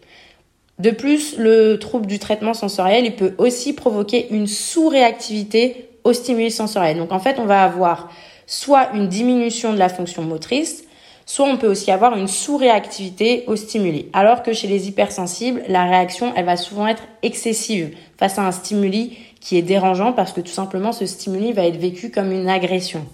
De 0.79 0.91
plus, 0.91 1.37
le 1.37 1.77
trouble 1.77 2.07
du 2.07 2.19
traitement 2.19 2.53
sensoriel, 2.53 3.05
il 3.05 3.15
peut 3.15 3.35
aussi 3.37 3.73
provoquer 3.73 4.27
une 4.31 4.47
sous-réactivité 4.47 5.89
aux 6.03 6.13
stimuli 6.13 6.51
sensoriels. 6.51 6.97
Donc 6.97 7.13
en 7.13 7.19
fait, 7.19 7.39
on 7.39 7.45
va 7.45 7.63
avoir 7.63 8.11
soit 8.47 8.89
une 8.93 9.07
diminution 9.07 9.71
de 9.71 9.79
la 9.79 9.87
fonction 9.89 10.23
motrice, 10.23 10.83
Soit 11.25 11.47
on 11.47 11.57
peut 11.57 11.67
aussi 11.67 11.89
avoir 11.89 12.15
une 12.17 12.27
sous-réactivité 12.27 13.43
aux 13.47 13.55
stimuli. 13.55 14.07
Alors 14.13 14.43
que 14.43 14.53
chez 14.53 14.67
les 14.67 14.87
hypersensibles, 14.87 15.63
la 15.67 15.85
réaction, 15.85 16.31
elle 16.35 16.45
va 16.45 16.55
souvent 16.55 16.87
être 16.87 17.03
excessive 17.23 17.95
face 18.17 18.37
à 18.37 18.45
un 18.45 18.51
stimuli 18.51 19.17
qui 19.41 19.57
est 19.57 19.63
dérangeant 19.63 20.13
parce 20.13 20.33
que 20.33 20.41
tout 20.41 20.47
simplement 20.47 20.91
ce 20.91 21.05
stimuli 21.05 21.51
va 21.51 21.65
être 21.65 21.79
vécu 21.79 22.11
comme 22.11 22.31
une 22.31 22.47
agression. 22.47 23.05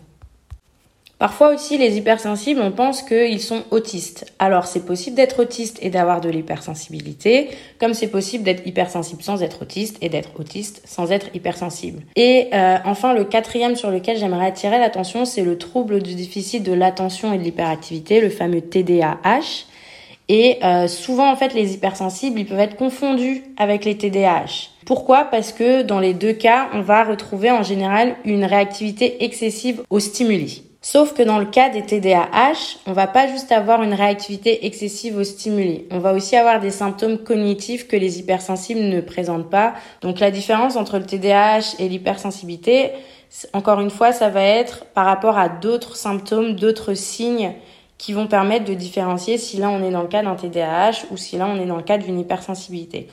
Parfois 1.21 1.53
aussi, 1.53 1.77
les 1.77 1.99
hypersensibles, 1.99 2.59
on 2.63 2.71
pense 2.71 3.03
qu'ils 3.03 3.41
sont 3.41 3.61
autistes. 3.69 4.25
Alors, 4.39 4.65
c'est 4.65 4.83
possible 4.83 5.15
d'être 5.15 5.43
autiste 5.43 5.77
et 5.83 5.91
d'avoir 5.91 6.19
de 6.19 6.29
l'hypersensibilité, 6.29 7.51
comme 7.79 7.93
c'est 7.93 8.07
possible 8.07 8.43
d'être 8.43 8.65
hypersensible 8.65 9.21
sans 9.21 9.43
être 9.43 9.61
autiste 9.61 9.97
et 10.01 10.09
d'être 10.09 10.31
autiste 10.39 10.81
sans 10.83 11.11
être 11.11 11.27
hypersensible. 11.35 12.01
Et 12.15 12.47
euh, 12.55 12.77
enfin, 12.85 13.13
le 13.13 13.23
quatrième 13.23 13.75
sur 13.75 13.91
lequel 13.91 14.17
j'aimerais 14.17 14.47
attirer 14.47 14.79
l'attention, 14.79 15.25
c'est 15.25 15.43
le 15.43 15.59
trouble 15.59 16.01
du 16.01 16.15
déficit 16.15 16.63
de 16.63 16.73
l'attention 16.73 17.31
et 17.33 17.37
de 17.37 17.43
l'hyperactivité, 17.43 18.19
le 18.19 18.31
fameux 18.31 18.61
TDAH. 18.61 19.67
Et 20.27 20.57
euh, 20.63 20.87
souvent, 20.87 21.31
en 21.31 21.35
fait, 21.35 21.53
les 21.53 21.75
hypersensibles, 21.75 22.39
ils 22.39 22.47
peuvent 22.47 22.59
être 22.59 22.77
confondus 22.77 23.43
avec 23.57 23.85
les 23.85 23.95
TDAH. 23.95 24.71
Pourquoi? 24.87 25.25
Parce 25.25 25.53
que 25.53 25.83
dans 25.83 25.99
les 25.99 26.15
deux 26.15 26.33
cas, 26.33 26.69
on 26.73 26.81
va 26.81 27.03
retrouver 27.03 27.51
en 27.51 27.61
général 27.61 28.15
une 28.25 28.43
réactivité 28.43 29.23
excessive 29.23 29.83
aux 29.91 29.99
stimuli. 29.99 30.63
Sauf 30.83 31.13
que 31.13 31.21
dans 31.21 31.37
le 31.37 31.45
cas 31.45 31.69
des 31.69 31.83
TDAH, 31.83 32.79
on 32.87 32.93
va 32.93 33.05
pas 33.05 33.27
juste 33.27 33.51
avoir 33.51 33.83
une 33.83 33.93
réactivité 33.93 34.65
excessive 34.65 35.15
aux 35.15 35.23
stimuli. 35.23 35.85
On 35.91 35.99
va 35.99 36.11
aussi 36.11 36.35
avoir 36.35 36.59
des 36.59 36.71
symptômes 36.71 37.19
cognitifs 37.19 37.87
que 37.87 37.95
les 37.95 38.17
hypersensibles 38.17 38.81
ne 38.81 38.99
présentent 38.99 39.51
pas. 39.51 39.75
Donc 40.01 40.19
la 40.19 40.31
différence 40.31 40.75
entre 40.77 40.97
le 40.97 41.05
TDAH 41.05 41.75
et 41.77 41.87
l'hypersensibilité, 41.87 42.89
encore 43.53 43.79
une 43.79 43.91
fois, 43.91 44.11
ça 44.11 44.29
va 44.29 44.41
être 44.41 44.85
par 44.85 45.05
rapport 45.05 45.37
à 45.37 45.49
d'autres 45.49 45.95
symptômes, 45.95 46.55
d'autres 46.55 46.95
signes 46.95 47.53
qui 47.99 48.13
vont 48.13 48.25
permettre 48.25 48.65
de 48.65 48.73
différencier 48.73 49.37
si 49.37 49.57
là 49.57 49.69
on 49.69 49.83
est 49.83 49.91
dans 49.91 50.01
le 50.01 50.07
cas 50.07 50.23
d'un 50.23 50.33
TDAH 50.33 51.05
ou 51.11 51.17
si 51.17 51.37
là 51.37 51.47
on 51.47 51.61
est 51.61 51.67
dans 51.67 51.77
le 51.77 51.83
cas 51.83 51.99
d'une 51.99 52.19
hypersensibilité. 52.19 53.07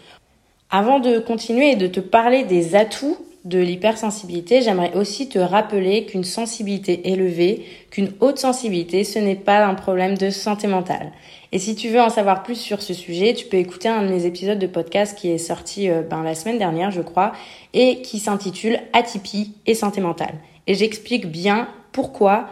Avant 0.70 1.00
de 1.00 1.18
continuer 1.18 1.72
et 1.72 1.76
de 1.76 1.86
te 1.86 2.00
parler 2.00 2.44
des 2.44 2.74
atouts 2.74 3.18
de 3.48 3.58
l'hypersensibilité, 3.58 4.60
j'aimerais 4.60 4.94
aussi 4.94 5.28
te 5.28 5.38
rappeler 5.38 6.04
qu'une 6.04 6.24
sensibilité 6.24 7.10
élevée, 7.10 7.64
qu'une 7.90 8.12
haute 8.20 8.38
sensibilité, 8.38 9.04
ce 9.04 9.18
n'est 9.18 9.34
pas 9.34 9.64
un 9.64 9.74
problème 9.74 10.16
de 10.18 10.30
santé 10.30 10.66
mentale. 10.66 11.12
Et 11.50 11.58
si 11.58 11.74
tu 11.74 11.88
veux 11.88 12.00
en 12.00 12.10
savoir 12.10 12.42
plus 12.42 12.56
sur 12.56 12.82
ce 12.82 12.92
sujet, 12.92 13.32
tu 13.32 13.46
peux 13.46 13.56
écouter 13.56 13.88
un 13.88 14.02
de 14.02 14.08
mes 14.08 14.26
épisodes 14.26 14.58
de 14.58 14.66
podcast 14.66 15.16
qui 15.18 15.30
est 15.30 15.38
sorti 15.38 15.88
euh, 15.88 16.02
ben, 16.02 16.22
la 16.22 16.34
semaine 16.34 16.58
dernière, 16.58 16.90
je 16.90 17.00
crois, 17.00 17.32
et 17.72 18.02
qui 18.02 18.18
s'intitule 18.18 18.78
Atypie 18.92 19.54
et 19.66 19.74
santé 19.74 20.02
mentale. 20.02 20.34
Et 20.66 20.74
j'explique 20.74 21.26
bien 21.26 21.68
pourquoi 21.92 22.48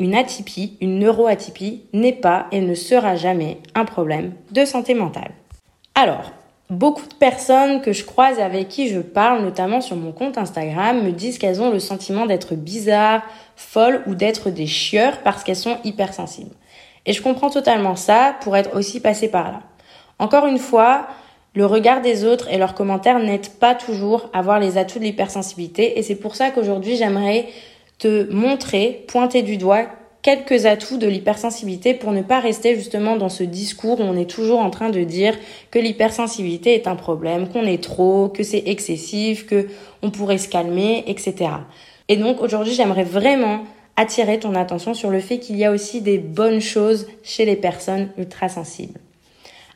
une 0.00 0.16
atypie, 0.16 0.76
une 0.80 0.98
neuroatypie, 0.98 1.82
n'est 1.92 2.12
pas 2.12 2.46
et 2.50 2.60
ne 2.60 2.74
sera 2.74 3.14
jamais 3.14 3.58
un 3.76 3.84
problème 3.84 4.32
de 4.50 4.64
santé 4.64 4.94
mentale. 4.94 5.30
Alors, 5.94 6.32
Beaucoup 6.70 7.06
de 7.06 7.14
personnes 7.14 7.82
que 7.82 7.92
je 7.92 8.04
croise 8.04 8.38
et 8.38 8.42
avec 8.42 8.68
qui 8.68 8.88
je 8.88 9.00
parle, 9.00 9.42
notamment 9.42 9.82
sur 9.82 9.96
mon 9.96 10.12
compte 10.12 10.38
Instagram, 10.38 11.02
me 11.02 11.12
disent 11.12 11.36
qu'elles 11.36 11.60
ont 11.60 11.70
le 11.70 11.78
sentiment 11.78 12.24
d'être 12.24 12.54
bizarres, 12.54 13.22
folles 13.54 14.02
ou 14.06 14.14
d'être 14.14 14.50
des 14.50 14.66
chieurs 14.66 15.18
parce 15.22 15.44
qu'elles 15.44 15.56
sont 15.56 15.76
hypersensibles. 15.84 16.54
Et 17.04 17.12
je 17.12 17.20
comprends 17.20 17.50
totalement 17.50 17.96
ça 17.96 18.36
pour 18.40 18.56
être 18.56 18.74
aussi 18.76 19.00
passée 19.00 19.28
par 19.28 19.52
là. 19.52 19.60
Encore 20.18 20.46
une 20.46 20.58
fois, 20.58 21.06
le 21.54 21.66
regard 21.66 22.00
des 22.00 22.24
autres 22.24 22.48
et 22.50 22.56
leurs 22.56 22.74
commentaires 22.74 23.18
n'aident 23.18 23.58
pas 23.60 23.74
toujours 23.74 24.30
à 24.32 24.40
voir 24.40 24.58
les 24.58 24.78
atouts 24.78 24.98
de 24.98 25.04
l'hypersensibilité 25.04 25.98
et 25.98 26.02
c'est 26.02 26.14
pour 26.16 26.34
ça 26.34 26.50
qu'aujourd'hui 26.50 26.96
j'aimerais 26.96 27.46
te 27.98 28.32
montrer, 28.32 29.04
pointer 29.06 29.42
du 29.42 29.56
doigt 29.56 29.86
quelques 30.24 30.64
atouts 30.64 30.96
de 30.96 31.06
l'hypersensibilité 31.06 31.92
pour 31.92 32.10
ne 32.10 32.22
pas 32.22 32.40
rester 32.40 32.74
justement 32.74 33.16
dans 33.16 33.28
ce 33.28 33.44
discours 33.44 34.00
où 34.00 34.04
on 34.04 34.16
est 34.16 34.28
toujours 34.28 34.60
en 34.60 34.70
train 34.70 34.88
de 34.88 35.04
dire 35.04 35.36
que 35.70 35.78
l'hypersensibilité 35.78 36.74
est 36.74 36.88
un 36.88 36.96
problème, 36.96 37.46
qu'on 37.48 37.66
est 37.66 37.82
trop, 37.82 38.28
que 38.30 38.42
c'est 38.42 38.64
excessif, 38.66 39.46
que 39.46 39.68
on 40.02 40.10
pourrait 40.10 40.38
se 40.38 40.48
calmer, 40.48 41.04
etc. 41.06 41.50
Et 42.08 42.16
donc 42.16 42.40
aujourd'hui, 42.40 42.72
j'aimerais 42.72 43.04
vraiment 43.04 43.64
attirer 43.96 44.38
ton 44.38 44.54
attention 44.54 44.94
sur 44.94 45.10
le 45.10 45.20
fait 45.20 45.38
qu'il 45.38 45.56
y 45.56 45.64
a 45.64 45.70
aussi 45.70 46.00
des 46.00 46.18
bonnes 46.18 46.60
choses 46.60 47.06
chez 47.22 47.44
les 47.44 47.56
personnes 47.56 48.08
ultrasensibles. 48.16 49.00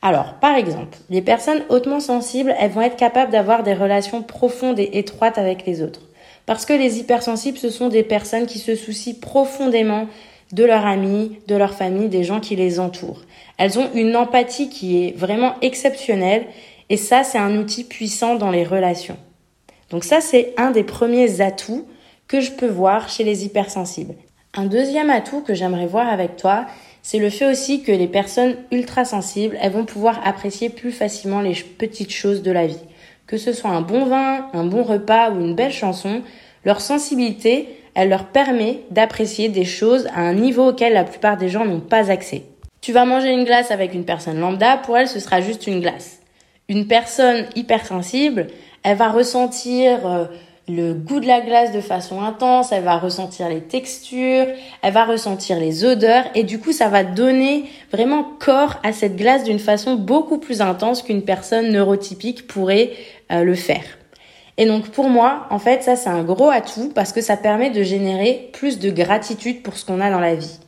Alors, 0.01 0.35
par 0.41 0.57
exemple, 0.57 0.97
les 1.11 1.23
personnes 1.23 1.63
hautement 1.69 2.01
sensibles, 2.01 2.55
elles 2.59 2.71
vont 2.71 2.81
être 2.81 2.97
capables 2.97 3.33
d'avoir 3.33 3.65
des 3.65 3.75
relations 3.75 4.23
profondes 4.23 4.79
et 4.79 4.99
étroites 4.99 5.37
avec 5.37 5.67
les 5.67 5.83
autres. 5.83 6.01
Parce 6.47 6.65
que 6.65 6.73
les 6.73 6.99
hypersensibles, 6.99 7.59
ce 7.59 7.69
sont 7.69 7.89
des 7.89 8.03
personnes 8.03 8.47
qui 8.47 8.59
se 8.59 8.75
soucient 8.75 9.17
profondément 9.21 10.07
de 10.53 10.65
leurs 10.65 10.87
amis, 10.87 11.39
de 11.47 11.57
leur 11.57 11.75
famille, 11.75 12.09
des 12.09 12.25
gens 12.25 12.41
qui 12.41 12.57
les 12.57 12.81
entourent. 12.81 13.23
Elles 13.59 13.79
ont 13.79 13.91
une 13.95 14.17
empathie 14.17 14.69
qui 14.69 15.05
est 15.05 15.17
vraiment 15.17 15.55
exceptionnelle 15.61 16.47
et 16.91 16.97
ça, 16.97 17.23
c'est 17.23 17.39
un 17.39 17.57
outil 17.59 17.85
puissant 17.85 18.37
dans 18.37 18.51
les 18.51 18.65
relations. 18.65 19.19
Donc 19.91 20.05
ça, 20.05 20.21
c'est 20.21 20.55
un 20.57 20.71
des 20.71 20.85
premiers 20.85 21.41
atouts 21.41 21.87
que 22.29 22.41
je 22.41 22.53
peux 22.53 22.69
voir 22.69 23.09
chez 23.09 23.25
les 23.25 23.45
hypersensibles. 23.45 24.15
Un 24.55 24.67
deuxième 24.67 25.11
atout 25.11 25.41
que 25.41 25.55
j'aimerais 25.55 25.87
voir 25.87 26.09
avec 26.09 26.37
toi, 26.37 26.67
c'est 27.03 27.19
le 27.19 27.31
fait 27.31 27.51
aussi 27.51 27.83
que 27.83 27.93
les 27.93 28.07
personnes 28.07 28.57
ultra 28.71 29.05
sensibles, 29.05 29.57
elles 29.61 29.73
vont 29.73 29.85
pouvoir 29.85 30.21
apprécier 30.27 30.69
plus 30.69 30.93
facilement 30.93 31.41
les 31.41 31.55
petites 31.55 32.13
choses 32.13 32.43
de 32.43 32.51
la 32.51 32.67
vie. 32.67 32.81
Que 33.27 33.37
ce 33.37 33.53
soit 33.53 33.71
un 33.71 33.83
bon 33.83 34.07
vin, 34.07 34.49
un 34.53 34.65
bon 34.65 34.83
repas 34.83 35.31
ou 35.31 35.41
une 35.41 35.55
belle 35.55 35.73
chanson, 35.73 36.23
leur 36.65 36.81
sensibilité, 36.81 37.69
elle 37.95 38.09
leur 38.09 38.27
permet 38.27 38.81
d'apprécier 38.91 39.49
des 39.49 39.65
choses 39.65 40.07
à 40.15 40.21
un 40.21 40.35
niveau 40.35 40.69
auquel 40.69 40.93
la 40.93 41.05
plupart 41.05 41.37
des 41.37 41.49
gens 41.49 41.65
n'ont 41.65 41.81
pas 41.81 42.11
accès. 42.11 42.45
Tu 42.81 42.93
vas 42.93 43.05
manger 43.05 43.33
une 43.33 43.45
glace 43.45 43.71
avec 43.71 43.95
une 43.95 44.05
personne 44.05 44.39
lambda, 44.39 44.77
pour 44.79 44.97
elle 44.97 45.09
ce 45.09 45.21
sera 45.21 45.41
juste 45.41 45.67
une 45.67 45.81
glace. 45.81 46.21
Une 46.69 46.87
personne 46.87 47.47
hypersensible, 47.57 48.49
Elle 48.83 48.97
va 48.97 49.11
ressentir 49.11 50.07
euh, 50.07 50.27
le 50.69 50.93
goût 50.93 51.19
de 51.19 51.27
la 51.27 51.41
glace 51.41 51.73
de 51.73 51.81
façon 51.81 52.23
intense, 52.23 52.73
elle 52.73 52.85
va 52.85 52.99
ressentir 52.99 53.49
les 53.49 53.63
textures, 53.63 54.47
elle 54.83 54.93
va 54.93 55.05
ressentir 55.05 55.59
les 55.59 55.85
odeurs 55.85 56.25
et 56.35 56.45
du 56.45 56.61
coup 56.61 56.73
ça 56.73 56.89
va 56.89 57.05
donner 57.05 57.65
vraiment 57.91 58.23
corps 58.39 58.77
à 58.83 58.93
cette 58.93 59.17
glace 59.17 59.45
d'une 59.45 59.59
façon 59.59 59.95
beaucoup 59.95 60.39
plus 60.39 60.61
intense 60.61 61.03
qu'une 61.03 61.23
personne 61.23 61.73
neurotypique 61.73 62.47
pourrait 62.47 62.91
euh, 63.33 63.45
le 63.45 63.55
faire. 63.55 63.98
Et 64.59 64.67
donc 64.67 64.91
pour 64.91 65.09
moi, 65.09 65.47
en 65.51 65.59
fait, 65.59 65.83
ça 65.85 65.97
c'est 65.97 66.11
un 66.11 66.25
gros 66.25 66.51
atout 66.51 66.91
parce 66.95 67.13
que 67.13 67.21
ça 67.21 67.37
permet 67.37 67.71
de 67.71 67.83
générer 67.83 68.51
plus 68.53 68.79
de 68.79 68.91
gratitude 68.91 69.63
pour 69.63 69.77
ce 69.77 69.87
qu'on 69.87 70.01
a 70.01 70.11
dans 70.11 70.21
la 70.21 70.35
vie. 70.35 70.59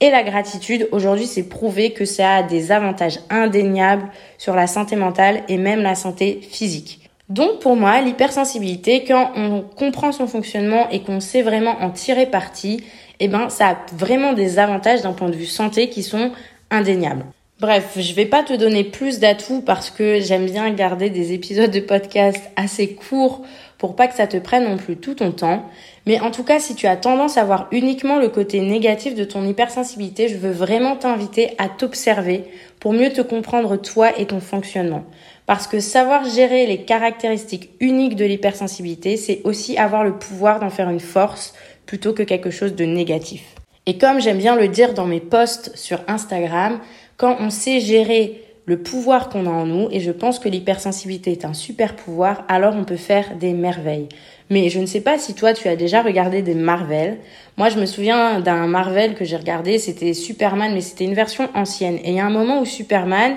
Et 0.00 0.10
la 0.10 0.22
gratitude, 0.22 0.88
aujourd'hui, 0.90 1.26
c'est 1.26 1.48
prouvé 1.48 1.92
que 1.92 2.04
ça 2.04 2.36
a 2.36 2.42
des 2.42 2.72
avantages 2.72 3.20
indéniables 3.30 4.08
sur 4.38 4.54
la 4.54 4.66
santé 4.66 4.96
mentale 4.96 5.42
et 5.48 5.58
même 5.58 5.82
la 5.82 5.94
santé 5.94 6.40
physique. 6.40 7.08
Donc 7.28 7.60
pour 7.60 7.76
moi, 7.76 8.00
l'hypersensibilité, 8.00 9.04
quand 9.04 9.32
on 9.36 9.62
comprend 9.62 10.12
son 10.12 10.26
fonctionnement 10.26 10.88
et 10.90 11.02
qu'on 11.02 11.20
sait 11.20 11.42
vraiment 11.42 11.76
en 11.80 11.90
tirer 11.90 12.26
parti, 12.26 12.84
eh 13.20 13.28
ben 13.28 13.48
ça 13.48 13.68
a 13.68 13.76
vraiment 13.94 14.32
des 14.32 14.58
avantages 14.58 15.02
d'un 15.02 15.12
point 15.12 15.28
de 15.28 15.36
vue 15.36 15.46
santé 15.46 15.88
qui 15.88 16.02
sont 16.02 16.32
indéniables. 16.70 17.24
Bref, 17.62 17.92
je 17.96 18.12
vais 18.14 18.26
pas 18.26 18.42
te 18.42 18.54
donner 18.54 18.82
plus 18.82 19.20
d'atouts 19.20 19.62
parce 19.64 19.88
que 19.88 20.18
j'aime 20.18 20.46
bien 20.46 20.68
garder 20.72 21.10
des 21.10 21.32
épisodes 21.32 21.70
de 21.70 21.78
podcast 21.78 22.50
assez 22.56 22.92
courts 22.96 23.42
pour 23.78 23.94
pas 23.94 24.08
que 24.08 24.16
ça 24.16 24.26
te 24.26 24.36
prenne 24.36 24.64
non 24.64 24.76
plus 24.76 24.96
tout 24.96 25.14
ton 25.14 25.30
temps. 25.30 25.70
Mais 26.04 26.18
en 26.18 26.32
tout 26.32 26.42
cas, 26.42 26.58
si 26.58 26.74
tu 26.74 26.88
as 26.88 26.96
tendance 26.96 27.36
à 27.38 27.44
voir 27.44 27.68
uniquement 27.70 28.18
le 28.18 28.30
côté 28.30 28.60
négatif 28.60 29.14
de 29.14 29.22
ton 29.22 29.46
hypersensibilité, 29.46 30.26
je 30.26 30.38
veux 30.38 30.50
vraiment 30.50 30.96
t'inviter 30.96 31.52
à 31.58 31.68
t'observer 31.68 32.46
pour 32.80 32.94
mieux 32.94 33.12
te 33.12 33.20
comprendre 33.20 33.76
toi 33.76 34.10
et 34.18 34.26
ton 34.26 34.40
fonctionnement. 34.40 35.04
Parce 35.46 35.68
que 35.68 35.78
savoir 35.78 36.24
gérer 36.24 36.66
les 36.66 36.84
caractéristiques 36.84 37.70
uniques 37.78 38.16
de 38.16 38.24
l'hypersensibilité, 38.24 39.16
c'est 39.16 39.40
aussi 39.44 39.78
avoir 39.78 40.02
le 40.02 40.18
pouvoir 40.18 40.58
d'en 40.58 40.70
faire 40.70 40.90
une 40.90 40.98
force 40.98 41.54
plutôt 41.86 42.12
que 42.12 42.24
quelque 42.24 42.50
chose 42.50 42.74
de 42.74 42.86
négatif. 42.86 43.54
Et 43.84 43.98
comme 43.98 44.20
j'aime 44.20 44.38
bien 44.38 44.54
le 44.54 44.68
dire 44.68 44.94
dans 44.94 45.06
mes 45.06 45.18
posts 45.18 45.76
sur 45.76 46.00
Instagram, 46.06 46.78
quand 47.22 47.36
on 47.38 47.50
sait 47.50 47.78
gérer 47.78 48.42
le 48.66 48.82
pouvoir 48.82 49.28
qu'on 49.28 49.46
a 49.46 49.50
en 49.50 49.64
nous, 49.64 49.86
et 49.92 50.00
je 50.00 50.10
pense 50.10 50.40
que 50.40 50.48
l'hypersensibilité 50.48 51.30
est 51.30 51.44
un 51.44 51.54
super 51.54 51.94
pouvoir, 51.94 52.44
alors 52.48 52.74
on 52.74 52.82
peut 52.82 52.96
faire 52.96 53.36
des 53.36 53.52
merveilles. 53.52 54.08
Mais 54.50 54.70
je 54.70 54.80
ne 54.80 54.86
sais 54.86 55.00
pas 55.00 55.18
si 55.18 55.32
toi 55.32 55.52
tu 55.54 55.68
as 55.68 55.76
déjà 55.76 56.02
regardé 56.02 56.42
des 56.42 56.56
Marvel. 56.56 57.18
Moi 57.56 57.68
je 57.68 57.78
me 57.78 57.86
souviens 57.86 58.40
d'un 58.40 58.66
Marvel 58.66 59.14
que 59.14 59.24
j'ai 59.24 59.36
regardé, 59.36 59.78
c'était 59.78 60.14
Superman, 60.14 60.74
mais 60.74 60.80
c'était 60.80 61.04
une 61.04 61.14
version 61.14 61.48
ancienne. 61.54 61.98
Et 62.02 62.08
il 62.08 62.14
y 62.14 62.18
a 62.18 62.26
un 62.26 62.30
moment 62.30 62.60
où 62.60 62.64
Superman, 62.64 63.36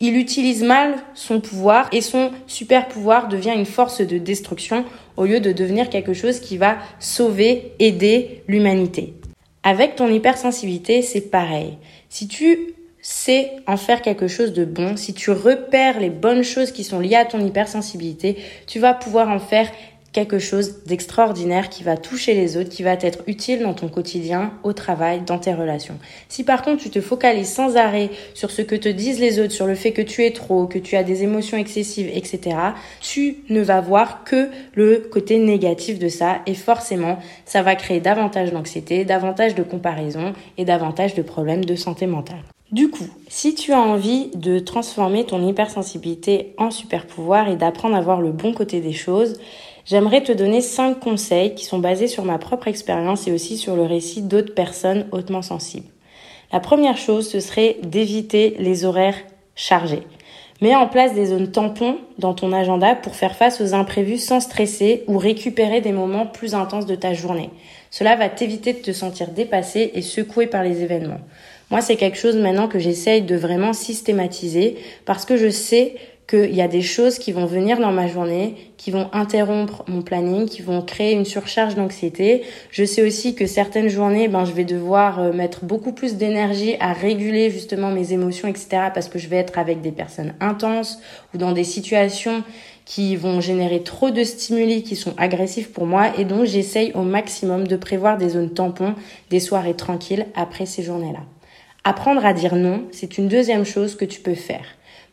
il 0.00 0.16
utilise 0.16 0.64
mal 0.64 0.96
son 1.14 1.40
pouvoir 1.40 1.88
et 1.92 2.00
son 2.00 2.32
super 2.48 2.88
pouvoir 2.88 3.28
devient 3.28 3.54
une 3.54 3.64
force 3.64 4.00
de 4.00 4.18
destruction 4.18 4.84
au 5.16 5.24
lieu 5.24 5.38
de 5.38 5.52
devenir 5.52 5.88
quelque 5.88 6.14
chose 6.14 6.40
qui 6.40 6.56
va 6.56 6.78
sauver, 6.98 7.74
aider 7.78 8.42
l'humanité. 8.48 9.14
Avec 9.62 9.94
ton 9.94 10.08
hypersensibilité, 10.08 11.02
c'est 11.02 11.30
pareil. 11.30 11.78
Si 12.08 12.26
tu 12.26 12.74
sais 13.02 13.52
en 13.66 13.76
faire 13.76 14.02
quelque 14.02 14.28
chose 14.28 14.52
de 14.52 14.64
bon, 14.64 14.96
si 14.96 15.14
tu 15.14 15.30
repères 15.30 16.00
les 16.00 16.10
bonnes 16.10 16.44
choses 16.44 16.72
qui 16.72 16.84
sont 16.84 17.00
liées 17.00 17.16
à 17.16 17.24
ton 17.24 17.44
hypersensibilité, 17.44 18.36
tu 18.66 18.78
vas 18.78 18.94
pouvoir 18.94 19.28
en 19.28 19.38
faire 19.38 19.70
quelque 20.12 20.38
chose 20.38 20.84
d'extraordinaire 20.86 21.68
qui 21.68 21.84
va 21.84 21.96
toucher 21.96 22.34
les 22.34 22.56
autres, 22.56 22.68
qui 22.68 22.82
va 22.82 22.94
être 22.94 23.20
utile 23.26 23.62
dans 23.62 23.74
ton 23.74 23.88
quotidien, 23.88 24.52
au 24.64 24.72
travail, 24.72 25.20
dans 25.20 25.38
tes 25.38 25.54
relations. 25.54 25.98
Si 26.28 26.42
par 26.42 26.62
contre 26.62 26.82
tu 26.82 26.90
te 26.90 27.00
focalises 27.00 27.52
sans 27.52 27.76
arrêt 27.76 28.10
sur 28.34 28.50
ce 28.50 28.62
que 28.62 28.74
te 28.74 28.88
disent 28.88 29.20
les 29.20 29.38
autres, 29.38 29.52
sur 29.52 29.66
le 29.66 29.74
fait 29.74 29.92
que 29.92 30.02
tu 30.02 30.24
es 30.24 30.32
trop, 30.32 30.66
que 30.66 30.78
tu 30.78 30.96
as 30.96 31.04
des 31.04 31.22
émotions 31.22 31.58
excessives, 31.58 32.10
etc., 32.12 32.56
tu 33.00 33.36
ne 33.48 33.60
vas 33.60 33.80
voir 33.80 34.24
que 34.24 34.48
le 34.74 35.08
côté 35.10 35.38
négatif 35.38 35.98
de 35.98 36.08
ça 36.08 36.40
et 36.46 36.54
forcément 36.54 37.18
ça 37.44 37.62
va 37.62 37.76
créer 37.76 38.00
davantage 38.00 38.52
d'anxiété, 38.52 39.04
davantage 39.04 39.54
de 39.54 39.62
comparaison 39.62 40.32
et 40.58 40.64
davantage 40.64 41.14
de 41.14 41.22
problèmes 41.22 41.64
de 41.64 41.76
santé 41.76 42.06
mentale. 42.06 42.42
Du 42.72 42.88
coup, 42.88 43.08
si 43.26 43.56
tu 43.56 43.72
as 43.72 43.80
envie 43.80 44.28
de 44.36 44.60
transformer 44.60 45.24
ton 45.24 45.44
hypersensibilité 45.44 46.54
en 46.56 46.70
super 46.70 47.06
pouvoir 47.06 47.48
et 47.48 47.56
d'apprendre 47.56 47.96
à 47.96 48.00
voir 48.00 48.20
le 48.20 48.30
bon 48.30 48.52
côté 48.52 48.80
des 48.80 48.92
choses, 48.92 49.40
j'aimerais 49.84 50.22
te 50.22 50.30
donner 50.30 50.60
5 50.60 51.00
conseils 51.00 51.56
qui 51.56 51.64
sont 51.64 51.80
basés 51.80 52.06
sur 52.06 52.24
ma 52.24 52.38
propre 52.38 52.68
expérience 52.68 53.26
et 53.26 53.32
aussi 53.32 53.56
sur 53.56 53.74
le 53.74 53.82
récit 53.82 54.22
d'autres 54.22 54.54
personnes 54.54 55.06
hautement 55.10 55.42
sensibles. 55.42 55.88
La 56.52 56.60
première 56.60 56.96
chose, 56.96 57.28
ce 57.28 57.40
serait 57.40 57.78
d'éviter 57.82 58.54
les 58.60 58.84
horaires 58.84 59.18
chargés. 59.56 60.06
Mets 60.60 60.76
en 60.76 60.86
place 60.86 61.14
des 61.14 61.26
zones 61.26 61.50
tampons 61.50 61.96
dans 62.18 62.34
ton 62.34 62.52
agenda 62.52 62.94
pour 62.94 63.16
faire 63.16 63.34
face 63.34 63.60
aux 63.60 63.74
imprévus 63.74 64.18
sans 64.18 64.38
stresser 64.38 65.02
ou 65.08 65.18
récupérer 65.18 65.80
des 65.80 65.92
moments 65.92 66.26
plus 66.26 66.54
intenses 66.54 66.86
de 66.86 66.94
ta 66.94 67.14
journée. 67.14 67.50
Cela 67.90 68.14
va 68.14 68.28
t'éviter 68.28 68.74
de 68.74 68.78
te 68.78 68.92
sentir 68.92 69.28
dépassé 69.30 69.90
et 69.94 70.02
secoué 70.02 70.46
par 70.46 70.62
les 70.62 70.82
événements. 70.82 71.20
Moi, 71.70 71.80
c'est 71.80 71.96
quelque 71.96 72.18
chose 72.18 72.36
maintenant 72.36 72.66
que 72.66 72.80
j'essaye 72.80 73.22
de 73.22 73.36
vraiment 73.36 73.72
systématiser 73.72 74.76
parce 75.04 75.24
que 75.24 75.36
je 75.36 75.48
sais 75.48 75.94
qu'il 76.30 76.54
y 76.54 76.62
a 76.62 76.68
des 76.68 76.82
choses 76.82 77.18
qui 77.18 77.32
vont 77.32 77.46
venir 77.46 77.78
dans 77.78 77.90
ma 77.90 78.06
journée, 78.06 78.54
qui 78.76 78.90
vont 78.92 79.08
interrompre 79.12 79.84
mon 79.88 80.02
planning, 80.02 80.46
qui 80.46 80.62
vont 80.62 80.82
créer 80.82 81.12
une 81.12 81.24
surcharge 81.24 81.74
d'anxiété. 81.74 82.42
Je 82.70 82.84
sais 82.84 83.02
aussi 83.02 83.34
que 83.34 83.46
certaines 83.46 83.88
journées, 83.88 84.28
ben, 84.28 84.44
je 84.44 84.52
vais 84.52 84.64
devoir 84.64 85.20
euh, 85.20 85.32
mettre 85.32 85.64
beaucoup 85.64 85.92
plus 85.92 86.16
d'énergie 86.16 86.76
à 86.78 86.92
réguler 86.92 87.50
justement 87.50 87.90
mes 87.90 88.12
émotions, 88.12 88.48
etc. 88.48 88.90
parce 88.94 89.08
que 89.08 89.18
je 89.18 89.28
vais 89.28 89.36
être 89.36 89.58
avec 89.58 89.80
des 89.80 89.92
personnes 89.92 90.34
intenses 90.40 91.00
ou 91.34 91.38
dans 91.38 91.52
des 91.52 91.64
situations 91.64 92.44
qui 92.84 93.14
vont 93.14 93.40
générer 93.40 93.82
trop 93.82 94.10
de 94.10 94.24
stimuli 94.24 94.82
qui 94.82 94.96
sont 94.96 95.14
agressifs 95.16 95.72
pour 95.72 95.86
moi 95.86 96.16
et 96.18 96.24
donc 96.24 96.44
j'essaye 96.44 96.90
au 96.94 97.02
maximum 97.02 97.66
de 97.66 97.76
prévoir 97.76 98.18
des 98.18 98.30
zones 98.30 98.50
tampons, 98.50 98.94
des 99.30 99.40
soirées 99.40 99.74
tranquilles 99.74 100.26
après 100.34 100.66
ces 100.66 100.82
journées-là. 100.82 101.20
Apprendre 101.84 102.26
à 102.26 102.34
dire 102.34 102.56
non, 102.56 102.84
c'est 102.90 103.16
une 103.16 103.28
deuxième 103.28 103.64
chose 103.64 103.96
que 103.96 104.04
tu 104.04 104.20
peux 104.20 104.34
faire. 104.34 104.64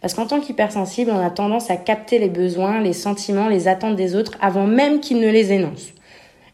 Parce 0.01 0.13
qu'en 0.13 0.27
tant 0.27 0.41
qu'hypersensible, 0.41 1.11
on 1.11 1.25
a 1.25 1.29
tendance 1.29 1.71
à 1.71 1.77
capter 1.77 2.19
les 2.19 2.29
besoins, 2.29 2.81
les 2.81 2.93
sentiments, 2.93 3.47
les 3.47 3.67
attentes 3.67 3.95
des 3.95 4.15
autres 4.15 4.33
avant 4.41 4.67
même 4.67 4.99
qu'ils 4.99 5.19
ne 5.19 5.29
les 5.29 5.53
énoncent. 5.53 5.93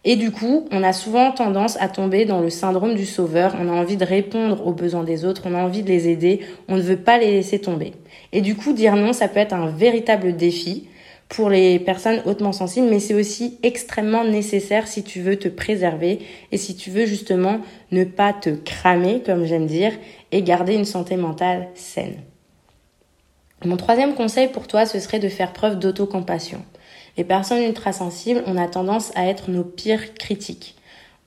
Et 0.06 0.16
du 0.16 0.32
coup, 0.32 0.66
on 0.72 0.84
a 0.84 0.94
souvent 0.94 1.32
tendance 1.32 1.78
à 1.80 1.88
tomber 1.88 2.26
dans 2.26 2.42
le 2.42 2.50
syndrome 2.50 2.94
du 2.94 3.06
sauveur. 3.06 3.56
On 3.60 3.70
a 3.70 3.72
envie 3.72 3.96
de 3.96 4.06
répondre 4.06 4.68
aux 4.68 4.74
besoins 4.74 5.04
des 5.04 5.24
autres, 5.24 5.44
on 5.46 5.56
a 5.56 5.64
envie 5.64 5.82
de 5.82 5.88
les 5.88 6.10
aider, 6.10 6.42
on 6.68 6.76
ne 6.76 6.82
veut 6.82 6.98
pas 6.98 7.18
les 7.18 7.32
laisser 7.32 7.60
tomber. 7.60 7.94
Et 8.34 8.42
du 8.42 8.56
coup, 8.56 8.74
dire 8.74 8.96
non, 8.96 9.14
ça 9.14 9.28
peut 9.28 9.40
être 9.40 9.54
un 9.54 9.68
véritable 9.68 10.36
défi 10.36 10.88
pour 11.30 11.50
les 11.50 11.80
personnes 11.80 12.22
hautement 12.26 12.52
sensibles, 12.52 12.88
mais 12.90 13.00
c'est 13.00 13.14
aussi 13.14 13.58
extrêmement 13.64 14.24
nécessaire 14.24 14.88
si 14.88 15.04
tu 15.04 15.22
veux 15.22 15.38
te 15.38 15.48
préserver 15.48 16.20
et 16.52 16.58
si 16.58 16.76
tu 16.76 16.92
veux 16.92 17.06
justement 17.06 17.60
ne 17.92 18.04
pas 18.04 18.34
te 18.34 18.50
cramer, 18.50 19.22
comme 19.26 19.46
j'aime 19.46 19.66
dire, 19.66 19.94
et 20.32 20.44
garder 20.44 20.76
une 20.76 20.86
santé 20.86 21.16
mentale 21.16 21.70
saine. 21.76 22.22
Mon 23.66 23.78
troisième 23.78 24.14
conseil 24.14 24.50
pour 24.50 24.68
toi, 24.68 24.86
ce 24.86 25.00
serait 25.00 25.20
de 25.20 25.30
faire 25.30 25.54
preuve 25.54 25.80
d'autocompassion. 25.80 26.62
Les 27.18 27.24
personnes 27.24 27.64
ultrasensibles, 27.64 28.44
on 28.46 28.58
a 28.58 28.68
tendance 28.68 29.12
à 29.16 29.28
être 29.28 29.50
nos 29.50 29.64
pires 29.64 30.14
critiques. 30.16 30.76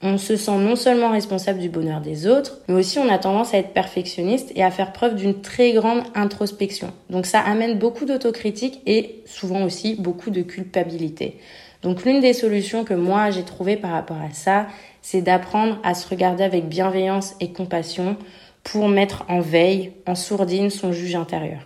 On 0.03 0.19
se 0.19 0.37
sent 0.37 0.59
non 0.59 0.77
seulement 0.77 1.11
responsable 1.11 1.59
du 1.59 1.71
bonheur 1.71 2.03
des 2.03 2.27
autres, 2.27 2.59
mais 2.69 2.75
aussi 2.75 2.99
on 2.99 3.09
a 3.09 3.17
tendance 3.17 3.55
à 3.55 3.59
être 3.59 3.73
perfectionniste 3.73 4.53
et 4.55 4.63
à 4.63 4.71
faire 4.71 4.93
preuve 4.93 5.15
d'une 5.15 5.41
très 5.41 5.73
grande 5.73 6.03
introspection. 6.15 6.93
Donc 7.09 7.25
ça 7.25 7.41
amène 7.41 7.79
beaucoup 7.79 8.05
d'autocritique 8.05 8.83
et 8.85 9.23
souvent 9.25 9.65
aussi 9.65 9.95
beaucoup 9.95 10.31
de 10.31 10.43
culpabilité. 10.43 11.39
Donc 11.81 12.05
l'une 12.05 12.21
des 12.21 12.35
solutions 12.35 12.85
que 12.85 12.93
moi 12.93 13.31
j'ai 13.31 13.45
trouvées 13.45 13.77
par 13.77 13.93
rapport 13.93 14.21
à 14.21 14.33
ça, 14.35 14.67
c'est 15.01 15.23
d'apprendre 15.23 15.79
à 15.83 15.95
se 15.95 16.07
regarder 16.09 16.45
avec 16.45 16.69
bienveillance 16.69 17.35
et 17.41 17.53
compassion 17.53 18.17
pour 18.65 18.89
mettre 18.89 19.25
en 19.29 19.41
veille, 19.41 19.93
en 20.07 20.15
sourdine 20.15 20.69
son 20.69 20.93
juge 20.93 21.15
intérieur. 21.15 21.61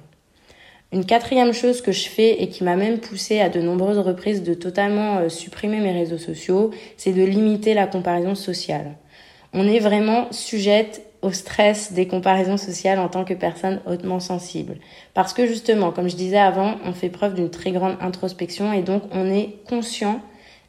Une 0.92 1.05
quatrième 1.05 1.53
chose 1.53 1.83
que 1.83 1.92
je 1.92 2.09
fais 2.09 2.42
et 2.42 2.48
qui 2.48 2.64
m'a 2.64 2.74
même 2.74 2.98
poussé 2.98 3.40
à 3.40 3.48
de 3.48 3.61
nombreuses 3.61 3.98
reprises 3.98 4.42
de 4.42 4.55
totalement 4.55 5.18
euh, 5.18 5.29
supprimer 5.29 5.79
mes 5.79 5.92
réseaux 5.92 6.18
sociaux, 6.18 6.72
c'est 6.96 7.12
de 7.12 7.22
limiter 7.22 7.74
la 7.74 7.87
comparaison 7.87 8.35
sociale. 8.35 8.96
On 9.53 9.68
est 9.68 9.79
vraiment 9.79 10.33
sujette 10.33 11.03
au 11.22 11.31
stress 11.31 11.92
des 11.92 12.09
comparaisons 12.09 12.57
sociales 12.57 12.98
en 12.98 13.09
tant 13.09 13.24
que 13.24 13.35
personne 13.35 13.81
hautement 13.87 14.18
sensible. 14.18 14.79
Parce 15.14 15.33
que 15.33 15.46
justement, 15.46 15.92
comme 15.92 16.09
je 16.09 16.16
disais 16.16 16.38
avant, 16.38 16.76
on 16.85 16.92
fait 16.92 17.09
preuve 17.09 17.35
d'une 17.35 17.50
très 17.50 17.70
grande 17.70 17.96
introspection 18.00 18.72
et 18.72 18.83
donc 18.83 19.03
on 19.12 19.31
est 19.31 19.57
conscient 19.68 20.20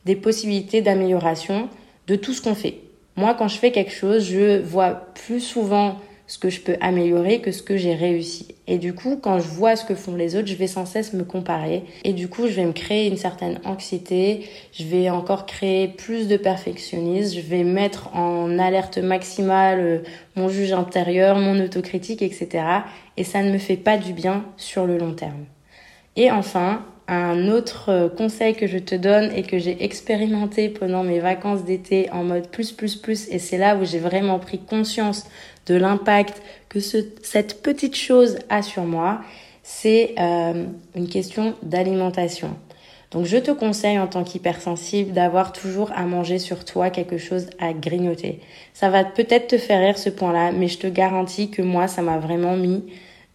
des 0.06 0.16
possibilités 0.16 0.82
d'amélioration 0.82 1.70
de 2.08 2.16
tout 2.16 2.34
ce 2.34 2.42
qu'on 2.42 2.56
fait. 2.56 2.80
Moi, 3.16 3.34
quand 3.34 3.48
je 3.48 3.58
fais 3.58 3.72
quelque 3.72 3.94
chose, 3.94 4.24
je 4.30 4.62
vois 4.62 4.92
plus 5.26 5.40
souvent 5.40 5.98
ce 6.32 6.38
que 6.38 6.50
je 6.50 6.62
peux 6.62 6.78
améliorer 6.80 7.41
que 7.41 7.52
ce 7.52 7.62
que 7.62 7.76
j'ai 7.76 7.94
réussi. 7.94 8.56
Et 8.65 8.78
du 8.78 8.94
coup, 8.94 9.20
quand 9.22 9.39
je 9.39 9.48
vois 9.50 9.76
ce 9.76 9.84
que 9.84 9.96
font 9.96 10.15
les 10.15 10.38
autres, 10.38 10.48
je 10.48 10.56
vais 10.56 10.67
sans 10.67 10.86
cesse 10.86 11.12
me 11.12 11.26
comparer. 11.26 11.84
Et 12.06 12.13
du 12.13 12.30
coup, 12.30 12.48
je 12.48 12.54
vais 12.54 12.63
me 12.63 12.72
créer 12.72 13.10
une 13.10 13.17
certaine 13.17 13.60
anxiété, 13.65 14.48
je 14.72 14.86
vais 14.86 15.10
encore 15.10 15.46
créer 15.46 15.89
plus 15.89 16.30
de 16.30 16.38
perfectionnisme, 16.38 17.36
je 17.36 17.41
vais 17.41 17.65
mettre 17.65 18.15
en 18.15 18.58
alerte 18.60 18.98
maximale 18.98 19.80
euh, 19.82 19.98
mon 20.38 20.48
juge 20.48 20.72
intérieur, 20.72 21.36
mon 21.36 21.62
autocritique, 21.62 22.22
etc. 22.22 22.63
Et 23.17 23.26
ça 23.26 23.44
ne 23.44 23.52
me 23.52 23.58
fait 23.58 23.76
pas 23.76 23.98
du 23.98 24.13
bien 24.13 24.46
sur 24.56 24.86
le 24.86 24.98
long 24.98 25.12
terme. 25.12 25.44
Et 26.15 26.32
enfin, 26.32 26.86
un 27.15 27.50
autre 27.50 27.89
euh, 27.89 28.10
conseil 28.10 28.56
que 28.56 28.67
je 28.67 28.78
te 28.78 28.95
donne 28.95 29.32
et 29.36 29.43
que 29.43 29.60
j'ai 29.60 29.84
expérimenté 29.84 30.69
pendant 30.69 31.04
mes 31.04 31.19
vacances 31.19 31.65
d'été 31.65 32.10
en 32.12 32.24
mode 32.24 32.47
plus 32.47 32.71
plus 32.71 32.95
plus 32.95 33.28
et 33.30 33.39
c'est 33.39 33.58
là 33.58 33.76
où 33.76 33.84
j'ai 33.84 34.00
vraiment 34.00 34.39
pris 34.39 34.60
conscience 34.60 35.26
de 35.67 35.76
l'impact 35.76 36.41
que 36.69 36.80
cette 36.80 37.62
petite 37.62 37.95
chose 37.95 38.39
a 38.50 38.62
sur 38.62 38.84
moi, 38.84 39.21
c'est 39.62 40.15
euh, 40.19 40.65
une 40.95 41.10
question 41.10 41.54
d'alimentation. 41.63 42.56
Donc 43.12 43.26
je 43.26 43.38
te 43.38 43.52
conseille 43.52 44.00
en 44.00 44.08
tant 44.08 44.24
qu'hypersensible 44.24 45.12
d'avoir 45.12 45.52
toujours 45.52 45.91
à 45.93 46.04
manger 46.04 46.39
sur 46.39 46.63
toi 46.63 46.89
quelque 46.89 47.17
chose 47.17 47.50
à 47.60 47.74
grignoter. 47.74 48.39
Ça 48.74 48.89
va 48.89 49.04
peut-être 49.04 49.50
te 49.50 49.58
faire 49.58 49.82
rire 49.82 49.97
ce 49.97 50.10
point-là, 50.10 50.54
mais 50.54 50.69
je 50.69 50.78
te 50.78 50.88
garantis 50.88 51.52
que 51.52 51.62
moi, 51.62 51.89
ça 51.89 52.02
m'a 52.02 52.19
vraiment 52.19 52.56
mis 52.56 52.86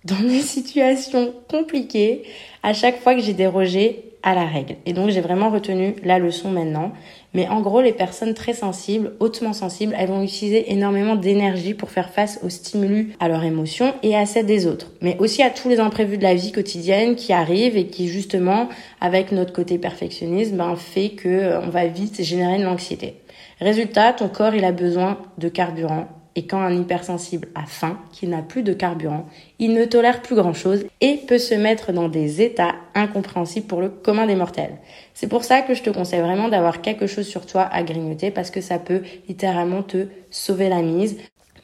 dans 0.07 0.27
des 0.27 0.41
situations 0.41 1.33
compliquées 1.51 2.23
à 2.63 2.73
chaque 2.73 3.01
fois 3.01 3.15
que 3.15 3.21
j'ai 3.21 3.33
dérogé 3.33 4.03
à 4.23 4.35
la 4.35 4.45
règle. 4.45 4.77
Et 4.87 4.93
donc 4.93 5.11
j'ai 5.11 5.21
vraiment 5.21 5.51
retenu 5.51 5.95
la 6.03 6.19
leçon 6.19 6.51
maintenant. 6.51 6.93
Mais 7.33 7.49
en 7.49 7.61
gros, 7.61 7.81
les 7.81 7.93
personnes 7.93 8.35
très 8.35 8.55
sensibles, 8.55 9.13
hautement 9.21 9.53
sensibles, 9.53 9.95
elles 9.97 10.09
vont 10.09 10.23
utiliser 10.23 10.73
énormément 10.73 11.17
d'énergie 11.17 11.75
pour 11.75 11.91
faire 11.91 12.11
face 12.11 12.41
aux 12.43 12.49
stimulus, 12.49 13.15
à 13.21 13.29
leurs 13.29 13.45
émotions 13.45 13.95
et 14.03 14.17
à 14.17 14.27
celles 14.27 14.47
des 14.47 14.67
autres. 14.67 14.91
Mais 15.01 15.17
aussi 15.19 15.43
à 15.43 15.51
tous 15.51 15.69
les 15.69 15.79
imprévus 15.79 16.19
de 16.19 16.23
la 16.23 16.35
vie 16.35 16.51
quotidienne 16.51 17.15
qui 17.15 17.33
arrivent 17.33 17.77
et 17.77 17.87
qui 17.87 18.09
justement, 18.09 18.69
avec 19.01 19.33
notre 19.33 19.53
côté 19.53 19.79
perfectionniste, 19.79 20.55
ben, 20.55 20.75
fait 20.77 21.11
que 21.11 21.29
euh, 21.29 21.61
on 21.61 21.69
va 21.69 21.87
vite 21.87 22.23
générer 22.23 22.59
de 22.59 22.65
l'anxiété. 22.65 23.15
Résultat, 23.61 24.13
ton 24.13 24.29
corps, 24.29 24.55
il 24.55 24.65
a 24.65 24.73
besoin 24.73 25.19
de 25.39 25.49
carburant 25.49 26.09
et 26.37 26.47
quand 26.47 26.61
un 26.61 26.77
hypersensible 26.79 27.49
a 27.55 27.65
faim, 27.65 27.99
qu'il 28.13 28.29
n'a 28.29 28.43
plus 28.43 28.63
de 28.63 28.75
carburant, 28.75 29.27
il 29.59 29.73
ne 29.73 29.87
tolère 29.87 30.21
plus 30.21 30.37
grand-chose 30.37 30.85
et 31.01 31.17
peut 31.27 31.39
se 31.39 31.55
mettre 31.55 31.93
dans 31.93 32.09
des 32.09 32.43
états 32.43 32.75
incompréhensibles 32.95 33.67
pour 33.67 33.81
le 33.81 33.89
commun 33.89 34.27
des 34.27 34.35
mortels. 34.35 34.77
C'est 35.15 35.29
pour 35.29 35.45
ça 35.45 35.63
que 35.63 35.73
je 35.73 35.83
te 35.83 35.89
conseille 35.89 36.21
vraiment 36.21 36.49
d'avoir 36.49 36.83
quelque 36.83 37.07
chose 37.07 37.27
sur 37.27 37.47
toi 37.47 37.63
à 37.63 37.83
grignoter 37.83 38.31
parce 38.31 38.51
que 38.51 38.61
ça 38.61 38.79
peut 38.79 39.01
littéralement 39.29 39.83
te 39.83 40.09
sauver 40.31 40.69
la 40.69 40.83
mise. 40.83 41.17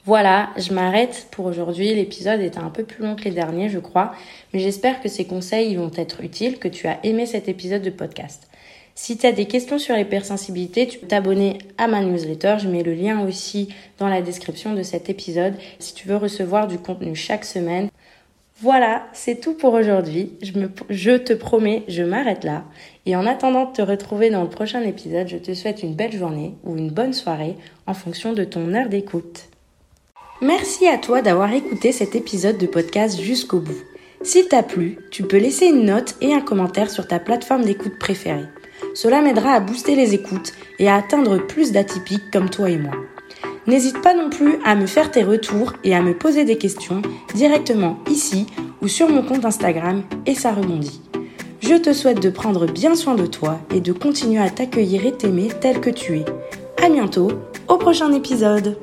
Voilà, 0.07 0.49
je 0.57 0.73
m'arrête 0.73 1.29
pour 1.31 1.45
aujourd'hui. 1.45 1.95
L'épisode 1.95 2.41
était 2.41 2.59
un 2.59 2.71
peu 2.71 2.83
plus 2.83 3.05
long 3.05 3.15
que 3.15 3.25
les 3.25 3.31
derniers, 3.31 3.69
je 3.69 3.79
crois, 3.79 4.13
mais 4.53 4.59
j'espère 4.59 5.03
que 5.03 5.09
ces 5.09 5.27
conseils 5.27 5.77
vont 5.77 5.93
être 5.95 6.25
utiles, 6.25 6.59
que 6.59 6.69
tu 6.69 6.89
as 6.89 6.99
aimé 7.05 7.27
cet 7.27 7.47
épisode 7.47 7.83
de 7.83 7.91
podcast. 7.91 8.49
Si 9.03 9.17
tu 9.17 9.27
as 9.27 9.33
des 9.33 9.47
questions 9.47 9.81
sur 9.81 9.97
l'hypersensibilité, 9.97 10.87
tu 10.87 11.01
peux 11.01 11.09
t'abonner 11.09 11.59
à 11.77 11.89
ma 11.89 12.03
newsletter. 12.03 12.59
Je 12.61 12.69
mets 12.69 12.85
le 12.85 12.95
lien 12.95 13.27
aussi 13.27 13.67
dans 13.99 14.07
la 14.07 14.23
description 14.23 14.75
de 14.75 14.85
cet 14.85 15.11
épisode 15.11 15.55
si 15.81 15.93
tu 15.93 16.07
veux 16.07 16.15
recevoir 16.15 16.69
du 16.69 16.79
contenu 16.79 17.17
chaque 17.17 17.45
semaine. 17.45 17.89
Voilà, 18.61 19.09
c'est 19.13 19.41
tout 19.41 19.55
pour 19.55 19.75
aujourd'hui. 19.75 20.31
Je, 20.89 21.17
te 21.17 21.33
promets, 21.33 21.83
je 21.89 22.05
m'arrête 22.05 22.45
là. 22.45 22.63
Et 23.05 23.17
en 23.17 23.27
attendant 23.27 23.65
de 23.65 23.73
te 23.73 23.83
retrouver 23.83 24.31
dans 24.31 24.45
le 24.45 24.49
prochain 24.49 24.83
épisode, 24.83 25.27
je 25.27 25.39
te 25.39 25.53
souhaite 25.53 25.83
une 25.83 25.97
belle 25.97 26.17
journée 26.17 26.55
ou 26.63 26.77
une 26.77 26.93
bonne 26.93 27.13
soirée 27.13 27.57
en 27.89 27.95
fonction 27.95 28.33
de 28.33 28.45
ton 28.45 28.73
heure 28.73 28.89
d'écoute. 28.89 29.49
Merci 30.41 30.87
à 30.87 30.97
toi 30.97 31.23
d'avoir 31.23 31.53
écouté 31.53 31.91
cet 31.91 32.15
épisode 32.15 32.59
de 32.59 32.67
podcast 32.69 33.21
jusqu'au 33.21 33.59
bout. 33.59 33.83
S'il 34.23 34.47
t'a 34.47 34.63
plu, 34.63 34.99
tu 35.11 35.25
peux 35.25 35.39
laisser 35.39 35.67
une 35.67 35.87
note 35.87 36.15
et 36.21 36.33
un 36.33 36.41
commentaire 36.41 36.89
sur 36.89 37.09
ta 37.09 37.19
plateforme 37.19 37.65
d'écoute 37.65 37.99
préférée. 37.99 38.47
Cela 38.95 39.23
m'aidera 39.23 39.53
à 39.53 39.61
booster 39.61 39.95
les 39.95 40.15
écoutes 40.15 40.53
et 40.79 40.89
à 40.89 40.97
atteindre 40.97 41.39
plus 41.39 41.73
d'atypiques 41.73 42.31
comme 42.33 42.51
toi 42.51 42.71
et 42.71 42.79
moi. 42.79 42.93
N'hésite 43.67 44.01
pas 44.03 44.15
non 44.15 44.29
plus 44.29 44.59
à 44.65 44.75
me 44.75 44.87
faire 44.87 45.11
tes 45.11 45.23
retours 45.23 45.75
et 45.85 45.95
à 45.95 46.03
me 46.03 46.17
poser 46.17 46.45
des 46.45 46.59
questions 46.59 47.01
directement 47.35 47.99
ici 48.11 48.47
ou 48.81 48.89
sur 48.89 49.09
mon 49.09 49.23
compte 49.23 49.45
Instagram 49.45 50.03
et 50.27 50.35
ça 50.35 50.53
rebondit. 50.53 51.01
Je 51.61 51.77
te 51.77 51.93
souhaite 51.93 52.21
de 52.21 52.29
prendre 52.29 52.67
bien 52.67 52.97
soin 52.97 53.15
de 53.15 53.27
toi 53.27 53.61
et 53.73 53.81
de 53.81 53.93
continuer 53.93 54.43
à 54.43 54.51
t'accueillir 54.51 55.07
et 55.07 55.13
t'aimer 55.13 55.49
tel 55.61 55.81
que 55.81 55.91
tu 55.91 56.19
es. 56.19 56.25
À 56.83 56.89
bientôt, 56.89 57.31
au 57.69 57.77
prochain 57.77 58.13
épisode! 58.13 58.77